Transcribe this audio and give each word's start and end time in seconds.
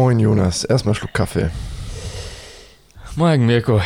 Moin 0.00 0.18
Jonas, 0.18 0.64
erstmal 0.64 0.94
Schluck 0.94 1.12
Kaffee. 1.12 1.50
Morgen 3.16 3.44
Mirko, 3.44 3.82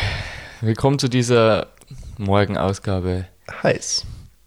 willkommen 0.61 0.97
zu 0.97 1.09
dieser 1.09 1.67
Morgenausgabe 2.17 3.27
Heiß. 3.61 4.05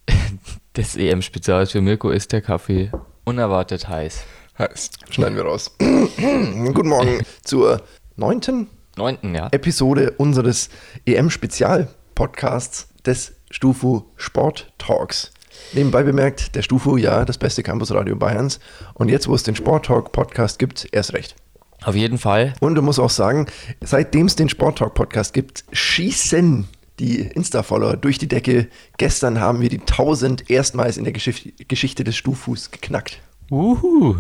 des 0.79 0.97
EM-Spezials. 0.97 1.73
Für 1.73 1.83
Mirko 1.83 2.09
ist 2.09 2.33
der 2.33 2.41
Kaffee 2.41 2.91
unerwartet 3.25 3.87
heiß. 3.87 4.25
Heiß. 4.59 4.91
Schneiden 5.11 5.37
wir 5.37 5.43
raus. 5.43 5.77
Guten 5.79 6.89
Morgen 6.89 7.21
zur 7.45 7.83
neunten 8.17 8.69
Neunten, 8.97 9.35
ja. 9.35 9.49
Episode 9.51 10.13
unseres 10.13 10.71
EM-Spezial-Podcasts 11.05 12.89
des 13.05 13.35
Stufu 13.51 14.05
Sport 14.17 14.73
Talks. 14.79 15.33
Nebenbei 15.75 16.03
bemerkt, 16.03 16.55
der 16.55 16.63
Stufu, 16.63 16.97
ja, 16.97 17.27
das 17.27 17.37
beste 17.37 17.63
Campusradio 17.63 18.17
Bayerns. 18.17 18.59
Und 18.95 19.11
jetzt, 19.11 19.29
wo 19.29 19.35
es 19.35 19.43
den 19.43 19.55
Sport 19.55 19.85
Talk 19.85 20.13
Podcast 20.13 20.59
gibt, 20.59 20.89
erst 20.93 21.13
recht. 21.13 21.37
Auf 21.83 21.95
jeden 21.95 22.19
Fall. 22.19 22.55
Und 22.61 22.75
du 22.75 22.83
musst 22.83 22.99
auch 22.99 23.11
sagen, 23.11 23.47
seitdem 23.81 24.27
es 24.27 24.37
den 24.37 24.49
Sport 24.49 24.79
Talk 24.79 24.95
Podcast 24.95 25.33
gibt, 25.33 25.65
schießen 25.73 26.67
die 26.99 27.21
Insta-Follower 27.21 27.97
durch 27.97 28.19
die 28.19 28.29
Decke. 28.29 28.69
Gestern 28.97 29.41
haben 29.41 29.61
wir 29.61 29.69
die 29.69 29.81
1000 29.81 30.51
erstmals 30.51 30.97
in 30.97 31.05
der 31.05 31.13
Geschichte, 31.13 31.53
Geschichte 31.67 32.05
des 32.05 32.17
Stufus 32.17 32.71
geknackt. 32.71 33.21
Uhu. 33.51 34.17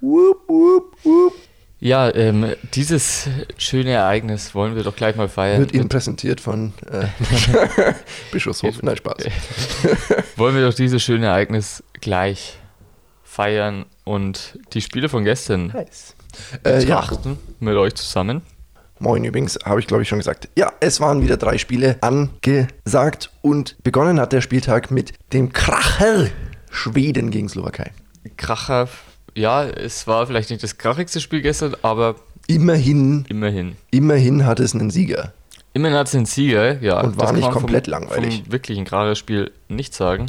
Wupp, 0.00 0.48
wupp, 0.48 0.96
wupp. 1.04 1.34
Ja, 1.80 2.14
ähm, 2.14 2.54
dieses 2.72 3.28
schöne 3.58 3.90
Ereignis 3.90 4.54
wollen 4.54 4.74
wir 4.74 4.84
doch 4.84 4.96
gleich 4.96 5.16
mal 5.16 5.28
feiern. 5.28 5.60
Wird 5.60 5.74
Ihnen 5.74 5.88
präsentiert 5.90 6.40
von 6.40 6.72
äh, 6.90 7.06
Bischofshof. 8.32 8.82
Nein, 8.82 8.96
Spaß. 8.96 9.24
wollen 10.36 10.54
wir 10.54 10.66
doch 10.66 10.72
dieses 10.72 11.02
schöne 11.02 11.26
Ereignis 11.26 11.82
gleich 12.00 12.58
feiern 13.22 13.84
und 14.04 14.58
die 14.72 14.80
Spiele 14.80 15.10
von 15.10 15.24
gestern 15.24 15.74
Heiß. 15.74 16.14
Äh, 16.64 16.84
ja, 16.84 17.06
mit 17.60 17.76
euch 17.76 17.94
zusammen. 17.94 18.42
moin 18.98 19.24
übrigens, 19.24 19.58
habe 19.64 19.80
ich 19.80 19.86
glaube 19.86 20.02
ich 20.02 20.08
schon 20.08 20.18
gesagt. 20.18 20.48
Ja, 20.56 20.72
es 20.80 21.00
waren 21.00 21.22
wieder 21.22 21.36
drei 21.36 21.58
Spiele 21.58 21.96
angesagt 22.00 23.30
und 23.42 23.76
begonnen 23.82 24.20
hat 24.20 24.32
der 24.32 24.40
Spieltag 24.40 24.90
mit 24.90 25.12
dem 25.32 25.52
Kracher 25.52 26.28
Schweden 26.70 27.30
gegen 27.30 27.48
Slowakei. 27.48 27.92
Kracher, 28.36 28.88
ja, 29.34 29.64
es 29.64 30.06
war 30.06 30.26
vielleicht 30.26 30.50
nicht 30.50 30.62
das 30.62 30.78
krachigste 30.78 31.20
Spiel 31.20 31.42
gestern, 31.42 31.76
aber 31.82 32.16
Immerhin, 32.46 33.24
immerhin. 33.28 33.76
immerhin 33.90 34.44
hat 34.44 34.60
es 34.60 34.74
einen 34.74 34.90
Sieger. 34.90 35.32
Immerhin 35.72 35.96
hat 35.96 36.08
es 36.08 36.14
einen 36.14 36.26
Sieger, 36.26 36.80
ja. 36.82 37.00
Und 37.00 37.16
war 37.16 37.32
nicht 37.32 37.50
komplett 37.50 37.86
vom, 37.86 37.92
langweilig. 37.92 38.42
Vom 38.42 38.52
wirklichen 38.52 38.84
Kracher-Spiel 38.84 39.50
nicht 39.68 39.94
sagen. 39.94 40.26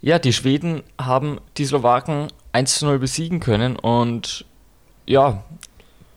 Ja, 0.00 0.18
die 0.18 0.32
Schweden 0.32 0.82
haben 1.00 1.40
die 1.56 1.64
Slowaken 1.64 2.28
1 2.52 2.78
zu 2.78 2.86
0 2.86 2.98
besiegen 2.98 3.40
können 3.40 3.76
und 3.76 4.44
ja, 5.08 5.42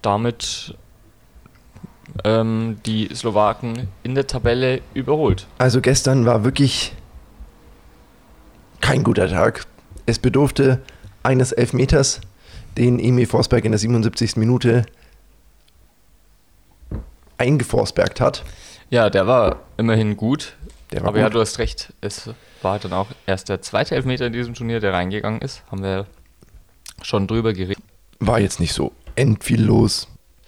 damit 0.01 0.75
ähm, 2.23 2.79
die 2.85 3.09
Slowaken 3.13 3.87
in 4.03 4.15
der 4.15 4.27
Tabelle 4.27 4.81
überholt. 4.93 5.47
Also 5.57 5.81
gestern 5.81 6.25
war 6.25 6.43
wirklich 6.43 6.93
kein 8.81 9.03
guter 9.03 9.29
Tag. 9.29 9.65
Es 10.05 10.19
bedurfte 10.19 10.81
eines 11.23 11.53
Elfmeters, 11.53 12.19
den 12.77 12.99
Emil 12.99 13.27
Forsberg 13.27 13.63
in 13.63 13.71
der 13.71 13.79
77. 13.79 14.35
Minute 14.35 14.85
eingeforsbergt 17.37 18.19
hat. 18.19 18.43
Ja, 18.89 19.09
der 19.09 19.25
war 19.25 19.61
immerhin 19.77 20.17
gut. 20.17 20.55
War 20.91 21.07
aber 21.07 21.19
ja, 21.19 21.27
gut. 21.27 21.35
du 21.35 21.39
hast 21.39 21.59
recht. 21.59 21.93
Es 22.01 22.29
war 22.61 22.77
dann 22.79 22.91
auch 22.91 23.07
erst 23.25 23.47
der 23.47 23.61
zweite 23.61 23.95
Elfmeter 23.95 24.27
in 24.27 24.33
diesem 24.33 24.53
Turnier, 24.53 24.81
der 24.81 24.91
reingegangen 24.91 25.41
ist. 25.41 25.63
Haben 25.71 25.81
wir 25.81 26.07
schon 27.01 27.27
drüber 27.27 27.53
geredet. 27.53 27.81
War 28.21 28.39
jetzt 28.39 28.59
nicht 28.59 28.73
so 28.73 28.93
end 29.15 29.43
viel 29.43 29.61
los 29.61 30.07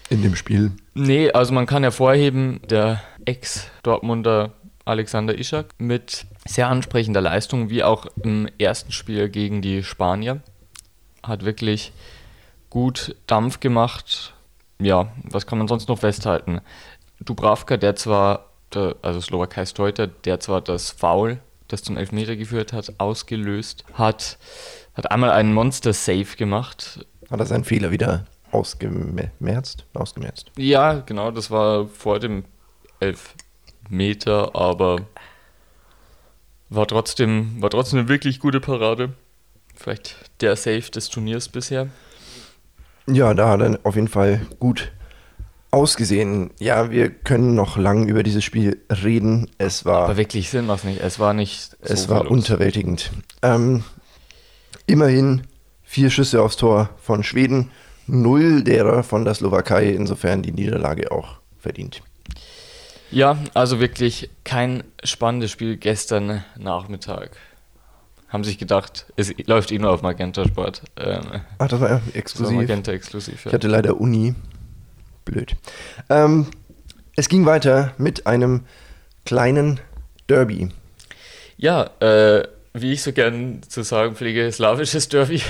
in 0.10 0.22
dem 0.22 0.36
Spiel. 0.36 0.72
Nee, 0.94 1.32
also 1.32 1.54
man 1.54 1.66
kann 1.66 1.84
hervorheben, 1.84 2.62
der 2.70 3.02
Ex-Dortmunder 3.26 4.54
Alexander 4.86 5.38
Ischak 5.38 5.74
mit 5.80 6.26
sehr 6.46 6.68
ansprechender 6.68 7.22
Leistung, 7.22 7.70
wie 7.70 7.84
auch 7.84 8.06
im 8.22 8.48
ersten 8.60 8.92
Spiel 8.92 9.30
gegen 9.30 9.62
die 9.62 9.82
Spanier. 9.82 10.42
Hat 11.24 11.46
wirklich 11.46 11.94
gut 12.70 13.16
Dampf 13.28 13.60
gemacht. 13.60 14.34
Ja, 14.80 15.12
was 15.24 15.48
kann 15.48 15.58
man 15.58 15.68
sonst 15.68 15.88
noch 15.88 16.00
festhalten? 16.00 16.62
Dubravka, 17.22 17.78
der 17.78 17.96
zwar, 17.96 18.52
der, 18.74 18.98
also 19.02 19.22
Slowakais 19.22 19.74
Torhüter, 19.74 20.08
der 20.08 20.40
zwar 20.40 20.62
das 20.62 20.92
Foul, 20.92 21.40
das 21.70 21.82
zum 21.82 21.98
Elfmeter 21.98 22.36
geführt 22.36 22.74
hat, 22.74 22.94
ausgelöst 23.00 23.86
hat, 23.94 24.38
hat 24.94 25.10
einmal 25.10 25.32
einen 25.32 25.54
Monster-Save 25.54 26.36
gemacht. 26.38 27.06
Hat 27.30 27.40
er 27.40 27.46
seinen 27.46 27.64
Fehler 27.64 27.92
wieder 27.92 28.26
ausgemerzt? 28.52 29.86
Ausgemerzt. 29.94 30.52
Ja, 30.58 31.02
genau, 31.06 31.32
das 31.32 31.50
war 31.52 31.88
vor 31.88 32.20
dem 32.20 32.44
Elfmeter, 33.00 34.56
aber 34.56 35.02
war 36.70 36.88
trotzdem, 36.88 37.62
war 37.62 37.70
trotzdem 37.70 38.00
eine 38.00 38.08
wirklich 38.10 38.40
gute 38.40 38.60
Parade. 38.60 39.14
Vielleicht 39.76 40.16
der 40.42 40.56
Save 40.56 40.82
des 40.82 41.10
Turniers 41.10 41.50
bisher. 41.50 41.88
Ja, 43.08 43.34
da 43.34 43.50
hat 43.50 43.62
er 43.62 43.80
auf 43.84 43.96
jeden 43.96 44.08
Fall 44.08 44.42
gut 44.60 44.92
ausgesehen. 45.72 46.52
Ja, 46.60 46.92
wir 46.92 47.10
können 47.10 47.56
noch 47.56 47.78
lang 47.78 48.08
über 48.08 48.22
dieses 48.24 48.44
Spiel 48.44 48.80
reden. 48.90 49.50
Es 49.58 49.84
war, 49.86 50.04
Aber 50.06 50.18
wirklich 50.18 50.50
Sinn 50.50 50.68
was 50.68 50.84
nicht. 50.84 51.02
Es 51.02 51.20
war 51.20 51.34
nicht. 51.34 51.76
es 51.82 52.04
so 52.04 52.10
war 52.10 52.22
viel 52.22 52.30
los. 52.30 52.38
unterwältigend. 52.38 53.12
Ähm, 53.42 53.84
immerhin 54.86 55.42
vier 55.94 56.10
Schüsse 56.10 56.42
aufs 56.42 56.58
Tor 56.58 56.90
von 56.98 57.24
Schweden, 57.24 57.70
null 58.08 58.64
derer 58.64 59.04
von 59.04 59.26
der 59.26 59.36
Slowakei. 59.36 59.90
Insofern 59.92 60.42
die 60.42 60.52
Niederlage 60.52 61.12
auch 61.12 61.36
verdient. 61.60 62.02
Ja, 63.12 63.38
also 63.54 63.80
wirklich 63.80 64.32
kein 64.44 64.84
spannendes 65.04 65.52
Spiel 65.52 65.78
gestern 65.78 66.44
Nachmittag. 66.58 67.38
Haben 68.28 68.44
sich 68.44 68.58
gedacht, 68.58 69.06
es 69.18 69.32
läuft 69.46 69.72
eh 69.72 69.78
nur 69.78 69.92
auf 69.92 70.02
Magenta 70.02 70.44
Sport. 70.46 70.82
Ähm, 70.98 71.42
Ach, 71.60 71.68
das 71.68 71.80
war 71.80 71.90
ja 71.90 71.96
das 71.98 72.08
war 72.08 72.16
exklusiv. 72.16 72.56
Magenta 72.58 72.92
exklusiv. 72.92 73.46
Ja. 73.46 73.50
Ich 73.50 73.54
hatte 73.54 73.68
leider 73.68 74.02
Uni. 74.02 74.34
Blöd. 75.26 75.56
Ähm, 76.10 76.48
es 77.16 77.30
ging 77.30 77.46
weiter 77.46 77.94
mit 78.00 78.26
einem 78.26 78.62
kleinen 79.26 79.80
Derby. 80.28 80.70
Ja, 81.56 81.92
äh, 82.00 82.48
wie 82.74 82.94
ich 82.94 83.04
so 83.04 83.14
gern 83.14 83.62
zu 83.68 83.84
sagen 83.84 84.16
pflege, 84.16 84.52
slawisches 84.52 85.10
Derby. 85.10 85.42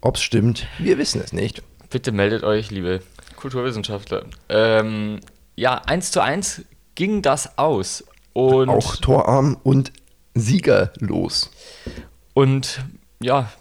Ob 0.00 0.16
es 0.16 0.22
stimmt, 0.22 0.66
wir 0.78 0.98
wissen 0.98 1.20
es 1.20 1.32
nicht. 1.32 1.62
Bitte 1.90 2.12
meldet 2.12 2.44
euch, 2.44 2.70
liebe 2.70 3.02
Kulturwissenschaftler. 3.36 4.24
Ähm, 4.48 5.20
ja, 5.56 5.74
1 5.86 6.12
zu 6.12 6.22
1 6.22 6.62
ging 6.94 7.22
das 7.22 7.58
aus. 7.58 8.04
Und, 8.32 8.68
Auch 8.70 8.96
torarm 8.96 9.58
und 9.62 9.92
siegerlos. 10.34 11.50
und 12.32 12.80
ja, 13.20 13.52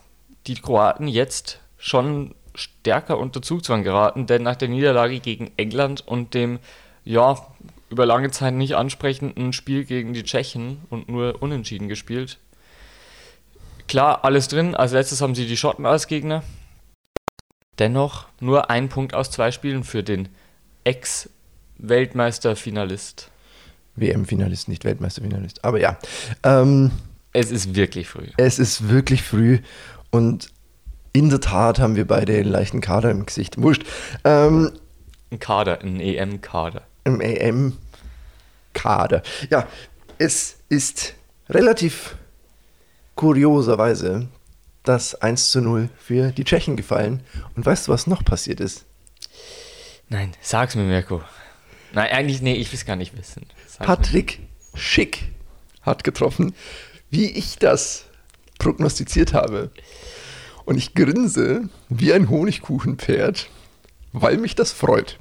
die 0.47 0.55
Kroaten 0.55 1.07
jetzt 1.07 1.59
schon 1.77 2.35
stärker 2.55 3.17
unter 3.17 3.41
Zugzwang 3.41 3.83
geraten, 3.83 4.27
denn 4.27 4.43
nach 4.43 4.55
der 4.55 4.69
Niederlage 4.69 5.19
gegen 5.19 5.51
England 5.57 6.07
und 6.07 6.33
dem, 6.33 6.59
ja, 7.03 7.37
über 7.89 8.05
lange 8.05 8.31
Zeit 8.31 8.53
nicht 8.53 8.75
ansprechenden 8.75 9.51
Spiel 9.51 9.83
gegen 9.83 10.13
die 10.13 10.23
Tschechen 10.23 10.77
und 10.89 11.09
nur 11.09 11.41
unentschieden 11.41 11.89
gespielt. 11.89 12.39
Klar, 13.87 14.23
alles 14.23 14.47
drin. 14.47 14.75
Als 14.75 14.91
letztes 14.93 15.21
haben 15.21 15.35
sie 15.35 15.45
die 15.47 15.57
Schotten 15.57 15.85
als 15.85 16.07
Gegner. 16.07 16.43
Dennoch 17.79 18.25
nur 18.39 18.69
ein 18.69 18.87
Punkt 18.89 19.13
aus 19.13 19.31
zwei 19.31 19.51
Spielen 19.51 19.83
für 19.83 20.03
den 20.03 20.29
Ex-Weltmeister-Finalist. 20.83 23.29
WM-Finalist, 23.95 24.67
nicht 24.69 24.85
Weltmeisterfinalist. 24.85 25.65
Aber 25.65 25.79
ja, 25.79 25.97
ähm, 26.43 26.91
Es 27.33 27.49
ist 27.51 27.75
wirklich 27.75 28.07
früh. 28.07 28.27
es 28.37 28.57
ist 28.59 28.87
wirklich 28.89 29.21
früh 29.23 29.59
und 30.11 30.49
in 31.13 31.29
der 31.29 31.41
Tat 31.41 31.79
haben 31.79 31.95
wir 31.97 32.07
beide 32.07 32.33
einen 32.35 32.49
leichten 32.49 32.79
Kader 32.81 33.11
im 33.11 33.25
Gesicht. 33.25 33.61
Wurscht. 33.61 33.83
Ähm, 34.23 34.71
Ein 35.29 35.39
Kader, 35.39 35.81
ein 35.81 35.99
EM-Kader. 35.99 36.83
Im 37.03 37.19
AM-Kader. 37.21 39.21
Ja, 39.49 39.67
es 40.17 40.55
ist 40.69 41.15
relativ 41.49 42.15
kurioserweise 43.21 44.27
das 44.81 45.13
1 45.13 45.51
zu 45.51 45.61
0 45.61 45.89
für 45.95 46.31
die 46.31 46.43
Tschechen 46.43 46.75
gefallen. 46.75 47.21
Und 47.55 47.63
weißt 47.63 47.87
du, 47.87 47.91
was 47.91 48.07
noch 48.07 48.25
passiert 48.25 48.59
ist? 48.59 48.85
Nein, 50.09 50.31
sag's 50.41 50.73
mir, 50.73 50.81
Mirko. 50.81 51.21
Nein, 51.93 52.09
eigentlich, 52.11 52.41
nee, 52.41 52.55
ich 52.55 52.71
will 52.71 52.79
es 52.79 52.85
gar 52.85 52.95
nicht 52.95 53.15
wissen. 53.15 53.45
Mir. 53.79 53.85
Patrick 53.85 54.39
Schick 54.73 55.25
hat 55.83 56.03
getroffen, 56.03 56.55
wie 57.11 57.29
ich 57.29 57.59
das 57.59 58.05
prognostiziert 58.57 59.35
habe. 59.35 59.69
Und 60.65 60.77
ich 60.77 60.95
grinse 60.95 61.69
wie 61.89 62.13
ein 62.13 62.27
Honigkuchenpferd, 62.27 63.49
weil 64.13 64.37
mich 64.37 64.55
das 64.55 64.71
freut. 64.71 65.19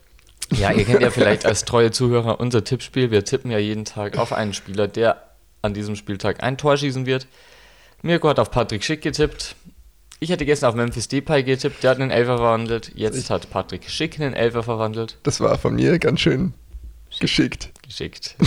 Ja, 0.50 0.72
ihr 0.72 0.86
kennt 0.86 1.02
ja 1.02 1.10
vielleicht 1.10 1.44
als 1.44 1.66
treue 1.66 1.90
Zuhörer 1.90 2.40
unser 2.40 2.64
Tippspiel. 2.64 3.10
Wir 3.10 3.26
tippen 3.26 3.50
ja 3.50 3.58
jeden 3.58 3.84
Tag 3.84 4.16
auf 4.16 4.32
einen 4.32 4.54
Spieler, 4.54 4.88
der 4.88 5.22
an 5.60 5.74
diesem 5.74 5.96
Spieltag 5.96 6.42
ein 6.42 6.56
Tor 6.56 6.78
schießen 6.78 7.04
wird. 7.04 7.26
Mirko 8.02 8.28
hat 8.28 8.38
auf 8.38 8.50
Patrick 8.50 8.84
Schick 8.84 9.02
getippt. 9.02 9.56
Ich 10.20 10.30
hätte 10.30 10.44
gestern 10.44 10.68
auf 10.70 10.74
Memphis 10.74 11.08
Depay 11.08 11.42
getippt, 11.42 11.82
der 11.82 11.90
hat 11.92 12.00
einen 12.00 12.10
Elfer 12.10 12.36
verwandelt. 12.36 12.92
Jetzt 12.94 13.30
hat 13.30 13.50
Patrick 13.50 13.88
Schick 13.88 14.20
einen 14.20 14.34
Elfer 14.34 14.62
verwandelt. 14.62 15.18
Das 15.22 15.40
war 15.40 15.56
von 15.58 15.74
mir 15.74 15.98
ganz 15.98 16.20
schön 16.20 16.52
geschickt. 17.18 17.70
Geschickt. 17.82 18.36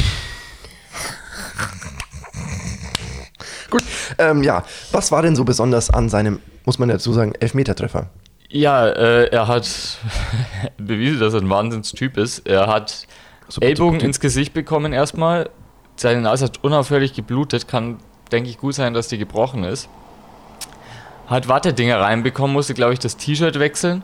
Gut, 3.69 3.83
ähm, 4.19 4.44
ja. 4.44 4.63
Was 4.91 5.11
war 5.11 5.23
denn 5.23 5.35
so 5.35 5.44
besonders 5.44 5.89
an 5.89 6.09
seinem, 6.09 6.39
muss 6.65 6.77
man 6.77 6.89
dazu 6.89 7.11
sagen, 7.11 7.33
Elfmetertreffer? 7.39 8.09
Ja, 8.49 8.88
äh, 8.88 9.29
er 9.29 9.47
hat 9.47 9.67
bewiesen, 10.77 11.19
dass 11.19 11.33
er 11.33 11.41
ein 11.41 11.49
Wahnsinnstyp 11.49 12.17
ist. 12.17 12.47
Er 12.47 12.67
hat 12.67 13.07
Super 13.49 13.65
Ellbogen 13.65 13.97
Typ. 13.99 14.07
ins 14.07 14.19
Gesicht 14.19 14.53
bekommen 14.53 14.94
erstmal. 14.94 15.49
Seine 15.95 16.21
Nase 16.21 16.45
hat 16.45 16.63
unaufhörlich 16.63 17.13
geblutet. 17.13 17.67
Kann, 17.67 17.97
denke 18.31 18.49
ich, 18.49 18.57
gut 18.57 18.75
sein, 18.75 18.93
dass 18.93 19.07
die 19.07 19.17
gebrochen 19.17 19.63
ist. 19.63 19.89
Hat 21.27 21.47
Wattedinger 21.47 21.99
reinbekommen, 21.99 22.53
musste, 22.53 22.73
glaube 22.73 22.93
ich, 22.93 22.99
das 22.99 23.17
T-Shirt 23.17 23.59
wechseln. 23.59 24.03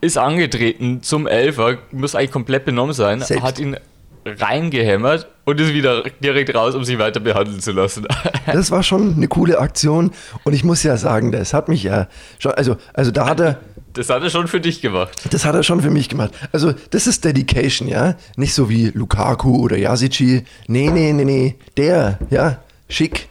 Ist 0.00 0.18
angetreten 0.18 1.02
zum 1.02 1.26
Elfer, 1.26 1.78
muss 1.92 2.14
eigentlich 2.14 2.32
komplett 2.32 2.64
benommen 2.64 2.94
sein. 2.94 3.20
Selbst. 3.20 3.42
Hat 3.42 3.58
ihn 3.58 3.76
reingehämmert 4.24 5.28
und 5.44 5.60
ist 5.60 5.72
wieder 5.72 6.04
direkt 6.22 6.54
raus, 6.54 6.74
um 6.74 6.84
sich 6.84 6.98
weiter 6.98 7.20
behandeln 7.20 7.60
zu 7.60 7.72
lassen. 7.72 8.06
Das 8.46 8.70
war 8.72 8.82
schon 8.82 9.14
eine 9.14 9.28
coole 9.28 9.58
Aktion 9.58 10.10
und 10.42 10.54
ich 10.54 10.64
muss 10.64 10.82
ja 10.82 10.96
sagen, 10.96 11.30
das 11.30 11.54
hat 11.54 11.68
mich 11.68 11.84
ja 11.84 12.08
schon, 12.40 12.52
also, 12.52 12.76
also 12.92 13.12
da 13.12 13.28
hat 13.28 13.38
er, 13.38 13.60
Das 13.92 14.08
hat 14.08 14.22
er 14.22 14.30
schon 14.30 14.46
für 14.46 14.60
dich 14.60 14.80
gemacht. 14.80 15.22
das 15.32 15.44
hat 15.44 15.54
er 15.54 15.62
schon 15.62 15.80
für 15.80 15.90
mich 15.90 16.08
gemacht. 16.08 16.32
Also 16.52 16.72
das 16.90 17.06
ist 17.06 17.24
Dedication, 17.24 17.88
ja, 17.88 18.16
nicht 18.36 18.54
so 18.54 18.68
wie 18.68 18.86
Lukaku 18.88 19.56
oder 19.56 19.76
Yasici. 19.76 20.44
Nee, 20.68 20.90
nee, 20.90 21.12
nee, 21.12 21.24
nee, 21.24 21.54
der, 21.76 22.18
ja, 22.30 22.62
schick, 22.88 23.28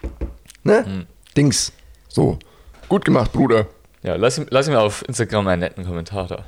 ne, 0.63 1.05
Dings, 1.37 1.71
so. 2.07 2.37
Gut 2.89 3.05
gemacht, 3.05 3.31
Bruder. 3.31 3.67
Ja, 4.03 4.15
lass 4.15 4.41
lass 4.49 4.67
ihm 4.67 4.75
auf 4.75 5.03
Instagram 5.07 5.47
einen 5.47 5.61
netten 5.61 5.85
Kommentar 5.85 6.27
da. 6.27 6.45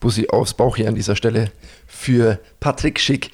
Bussi 0.00 0.28
aufs 0.28 0.54
Bauch 0.54 0.76
hier 0.76 0.88
an 0.88 0.94
dieser 0.94 1.16
Stelle 1.16 1.50
für 1.86 2.38
Patrick 2.60 3.00
Schick 3.00 3.30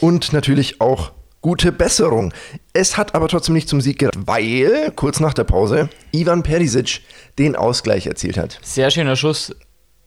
und 0.00 0.32
natürlich 0.32 0.80
auch 0.80 1.12
gute 1.40 1.72
Besserung. 1.72 2.32
Es 2.72 2.96
hat 2.96 3.14
aber 3.14 3.28
trotzdem 3.28 3.54
nicht 3.54 3.68
zum 3.68 3.80
Sieg 3.80 3.98
gereicht, 3.98 4.18
weil 4.26 4.92
kurz 4.94 5.20
nach 5.20 5.34
der 5.34 5.44
Pause 5.44 5.88
Ivan 6.12 6.42
Perisic 6.42 7.00
den 7.38 7.56
Ausgleich 7.56 8.06
erzielt 8.06 8.36
hat. 8.36 8.58
Sehr 8.62 8.90
schöner 8.90 9.16
Schuss 9.16 9.54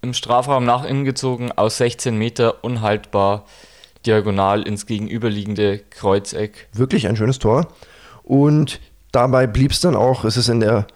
im 0.01 0.13
Strafraum 0.13 0.65
nach 0.65 0.83
innen 0.85 1.06
gezogen, 1.06 1.51
aus 1.51 1.77
16 1.77 2.18
Meter, 2.18 2.63
unhaltbar, 2.63 3.45
diagonal 4.06 4.63
ins 4.63 4.85
gegenüberliegende 4.85 5.80
Kreuzeck. 5.89 6.68
Wirklich 6.74 7.07
ein 7.07 7.15
schönes 7.15 7.39
Tor 7.39 7.68
und 8.24 8.79
dabei 9.12 9.47
blieb 9.47 9.71
es 9.71 9.79
dann 9.79 9.95
auch. 9.95 10.25
Es 10.25 10.38
ist 10.38 10.50
in 10.50 10.59
der 10.59 10.88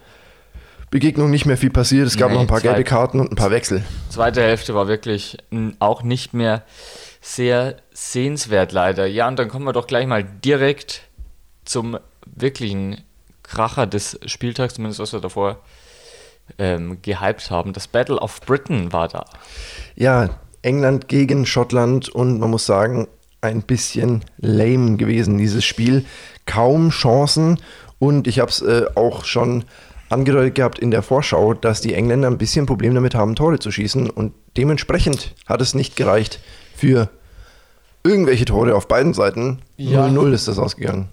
Begegnung 0.92 1.30
nicht 1.30 1.46
mehr 1.46 1.58
viel 1.58 1.70
passiert. 1.70 2.08
Es 2.08 2.18
gab 2.18 2.30
Nee, 2.30 2.36
noch 2.36 2.42
ein 2.42 2.48
paar 2.48 2.62
gelbe 2.62 2.84
Karten 2.84 3.20
und 3.20 3.32
ein 3.32 3.36
paar 3.36 3.52
Wechsel. 3.52 3.84
Zweite 4.10 4.42
Hälfte 4.42 4.76
war 4.76 4.88
wirklich 4.88 5.38
auch 5.80 6.04
nicht 6.04 6.34
mehr 6.34 6.64
sehr 7.28 7.78
sehenswert 7.94 8.72
leider. 8.72 9.06
Ja, 9.06 9.28
und 9.28 9.38
dann 9.38 9.50
kommen 9.50 9.66
wir 9.66 9.74
doch 9.74 9.88
gleich 9.88 10.08
mal 10.08 10.24
direkt 10.24 11.02
zum 11.66 12.00
wirklichen 12.26 13.02
Kracher 13.44 13.86
des 13.86 14.20
Spieltags, 14.26 14.76
zumindest 14.76 15.00
was 15.00 15.14
wir 15.14 15.20
davor 15.20 15.60
ähm, 16.58 17.02
gehypt 17.02 17.52
haben. 17.52 17.74
Das 17.74 17.88
Battle 17.88 18.18
of 18.20 18.40
Britain 18.42 18.94
war 18.94 19.10
da. 19.10 19.26
Ja, 19.96 20.30
England 20.62 21.10
gegen 21.10 21.46
Schottland 21.46 22.10
und 22.10 22.40
man 22.40 22.50
muss 22.50 22.66
sagen, 22.66 23.08
ein 23.42 23.62
bisschen 23.62 24.24
lame 24.38 24.96
gewesen, 24.96 25.38
dieses 25.38 25.66
Spiel. 25.66 26.06
Kaum 26.46 26.90
Chancen 26.90 27.60
und 28.00 28.28
ich 28.28 28.40
habe 28.40 28.52
es 28.52 28.62
äh, 28.62 28.86
auch 28.96 29.26
schon 29.26 29.66
angedeutet 30.10 30.56
gehabt 30.56 30.80
in 30.80 30.92
der 30.92 31.04
Vorschau, 31.04 31.54
dass 31.54 31.82
die 31.82 31.94
Engländer 31.94 32.30
ein 32.30 32.38
bisschen 32.38 32.66
Problem 32.66 32.96
damit 32.96 33.16
haben, 33.16 33.36
Tore 33.36 33.60
zu 33.60 33.70
schießen 33.70 34.10
und 34.10 34.34
dementsprechend 34.56 35.36
hat 35.46 35.62
es 35.62 35.76
nicht 35.76 35.98
gereicht 35.98 36.40
für 36.76 37.10
irgendwelche 38.08 38.46
Tore 38.46 38.76
auf 38.76 38.88
beiden 38.88 39.14
Seiten. 39.14 39.60
Ja. 39.78 40.08
0-0 40.08 40.34
ist 40.34 40.48
das 40.48 40.60
ausgegangen. 40.60 41.10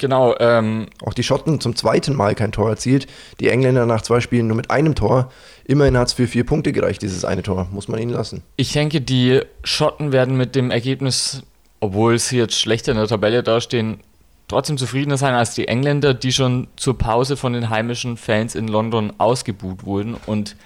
Genau, 0.00 0.34
ähm, 0.40 0.86
Auch 1.04 1.12
die 1.12 1.22
Schotten 1.22 1.60
zum 1.60 1.76
zweiten 1.76 2.16
Mal 2.16 2.34
kein 2.34 2.52
Tor 2.52 2.70
erzielt. 2.70 3.06
Die 3.38 3.48
Engländer 3.48 3.84
nach 3.84 4.00
zwei 4.00 4.20
Spielen 4.20 4.46
nur 4.46 4.56
mit 4.56 4.70
einem 4.70 4.94
Tor. 4.94 5.30
Immerhin 5.66 5.96
hat 5.98 6.08
es 6.08 6.14
für 6.14 6.26
vier 6.26 6.44
Punkte 6.44 6.72
gereicht, 6.72 7.02
dieses 7.02 7.26
eine 7.26 7.42
Tor. 7.42 7.68
Muss 7.70 7.86
man 7.86 8.00
ihnen 8.00 8.10
lassen. 8.10 8.42
Ich 8.56 8.72
denke, 8.72 9.02
die 9.02 9.42
Schotten 9.62 10.10
werden 10.10 10.38
mit 10.38 10.56
dem 10.56 10.70
Ergebnis, 10.70 11.42
obwohl 11.80 12.18
sie 12.18 12.38
jetzt 12.38 12.58
schlechter 12.58 12.92
in 12.92 12.98
der 12.98 13.08
Tabelle 13.08 13.42
dastehen, 13.42 14.00
trotzdem 14.48 14.78
zufriedener 14.78 15.18
sein 15.18 15.34
als 15.34 15.54
die 15.54 15.68
Engländer, 15.68 16.14
die 16.14 16.32
schon 16.32 16.68
zur 16.76 16.96
Pause 16.96 17.36
von 17.36 17.52
den 17.52 17.68
heimischen 17.68 18.16
Fans 18.16 18.54
in 18.54 18.68
London 18.68 19.12
ausgebuht 19.18 19.84
wurden. 19.84 20.16
Und 20.26 20.56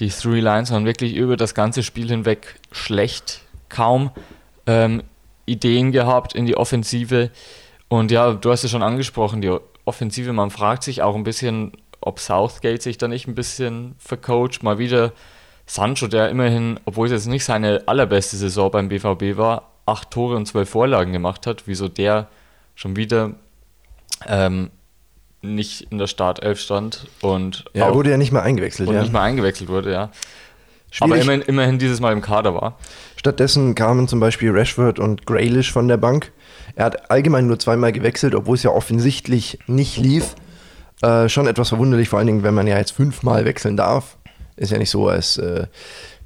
die 0.00 0.08
Three 0.08 0.40
Lions 0.40 0.70
waren 0.70 0.86
wirklich 0.86 1.14
über 1.14 1.36
das 1.36 1.54
ganze 1.54 1.82
Spiel 1.82 2.08
hinweg 2.08 2.58
schlecht. 2.72 3.42
Kaum 3.68 4.12
ähm, 4.66 5.02
Ideen 5.48 5.92
gehabt 5.92 6.34
in 6.34 6.46
die 6.46 6.56
Offensive. 6.56 7.30
Und 7.88 8.10
ja, 8.10 8.32
du 8.32 8.50
hast 8.50 8.64
es 8.64 8.70
schon 8.70 8.82
angesprochen, 8.82 9.40
die 9.40 9.56
Offensive, 9.84 10.32
man 10.32 10.50
fragt 10.50 10.82
sich 10.84 11.02
auch 11.02 11.14
ein 11.16 11.24
bisschen, 11.24 11.72
ob 12.00 12.20
Southgate 12.20 12.82
sich 12.82 12.98
da 12.98 13.08
nicht 13.08 13.26
ein 13.26 13.34
bisschen 13.34 13.94
vercoacht. 13.98 14.62
Mal 14.62 14.78
wieder 14.78 15.12
Sancho, 15.66 16.06
der 16.06 16.28
immerhin, 16.30 16.78
obwohl 16.84 17.06
es 17.06 17.12
jetzt 17.12 17.26
nicht 17.26 17.44
seine 17.44 17.82
allerbeste 17.86 18.36
Saison 18.36 18.70
beim 18.70 18.88
BVB 18.88 19.36
war, 19.36 19.70
acht 19.86 20.10
Tore 20.10 20.36
und 20.36 20.46
zwölf 20.46 20.68
Vorlagen 20.68 21.12
gemacht 21.12 21.46
hat, 21.46 21.62
wieso 21.66 21.88
der 21.88 22.28
schon 22.74 22.96
wieder 22.96 23.32
ähm, 24.26 24.70
nicht 25.40 25.82
in 25.90 25.98
der 25.98 26.06
Startelf 26.08 26.60
stand 26.60 27.06
und, 27.20 27.64
Ja, 27.72 27.86
er 27.86 27.94
wurde 27.94 28.10
ja 28.10 28.16
nicht 28.16 28.32
mal 28.32 28.42
eingewechselt. 28.42 28.88
und 28.88 28.94
Ja. 28.94 29.02
nicht 29.02 29.12
mal 29.12 29.22
eingewechselt 29.22 29.68
wurde, 29.70 29.92
ja. 29.92 30.10
Schwierig. 30.90 31.12
Aber 31.12 31.22
immerhin, 31.22 31.42
immerhin 31.42 31.78
dieses 31.78 32.00
Mal 32.00 32.12
im 32.12 32.22
Kader 32.22 32.54
war. 32.54 32.78
Stattdessen 33.18 33.74
kamen 33.74 34.06
zum 34.06 34.20
Beispiel 34.20 34.52
Rashford 34.52 35.00
und 35.00 35.26
Graylish 35.26 35.72
von 35.72 35.88
der 35.88 35.96
Bank. 35.96 36.30
Er 36.76 36.84
hat 36.84 37.10
allgemein 37.10 37.48
nur 37.48 37.58
zweimal 37.58 37.90
gewechselt, 37.90 38.32
obwohl 38.36 38.54
es 38.54 38.62
ja 38.62 38.70
offensichtlich 38.70 39.58
nicht 39.66 39.96
lief. 39.96 40.36
Äh, 41.02 41.28
schon 41.28 41.48
etwas 41.48 41.70
verwunderlich, 41.70 42.08
vor 42.08 42.20
allen 42.20 42.28
Dingen, 42.28 42.42
wenn 42.44 42.54
man 42.54 42.68
ja 42.68 42.78
jetzt 42.78 42.92
fünfmal 42.92 43.44
wechseln 43.44 43.76
darf. 43.76 44.18
Ist 44.54 44.70
ja 44.70 44.78
nicht 44.78 44.90
so, 44.90 45.08
als 45.08 45.36
äh, 45.36 45.66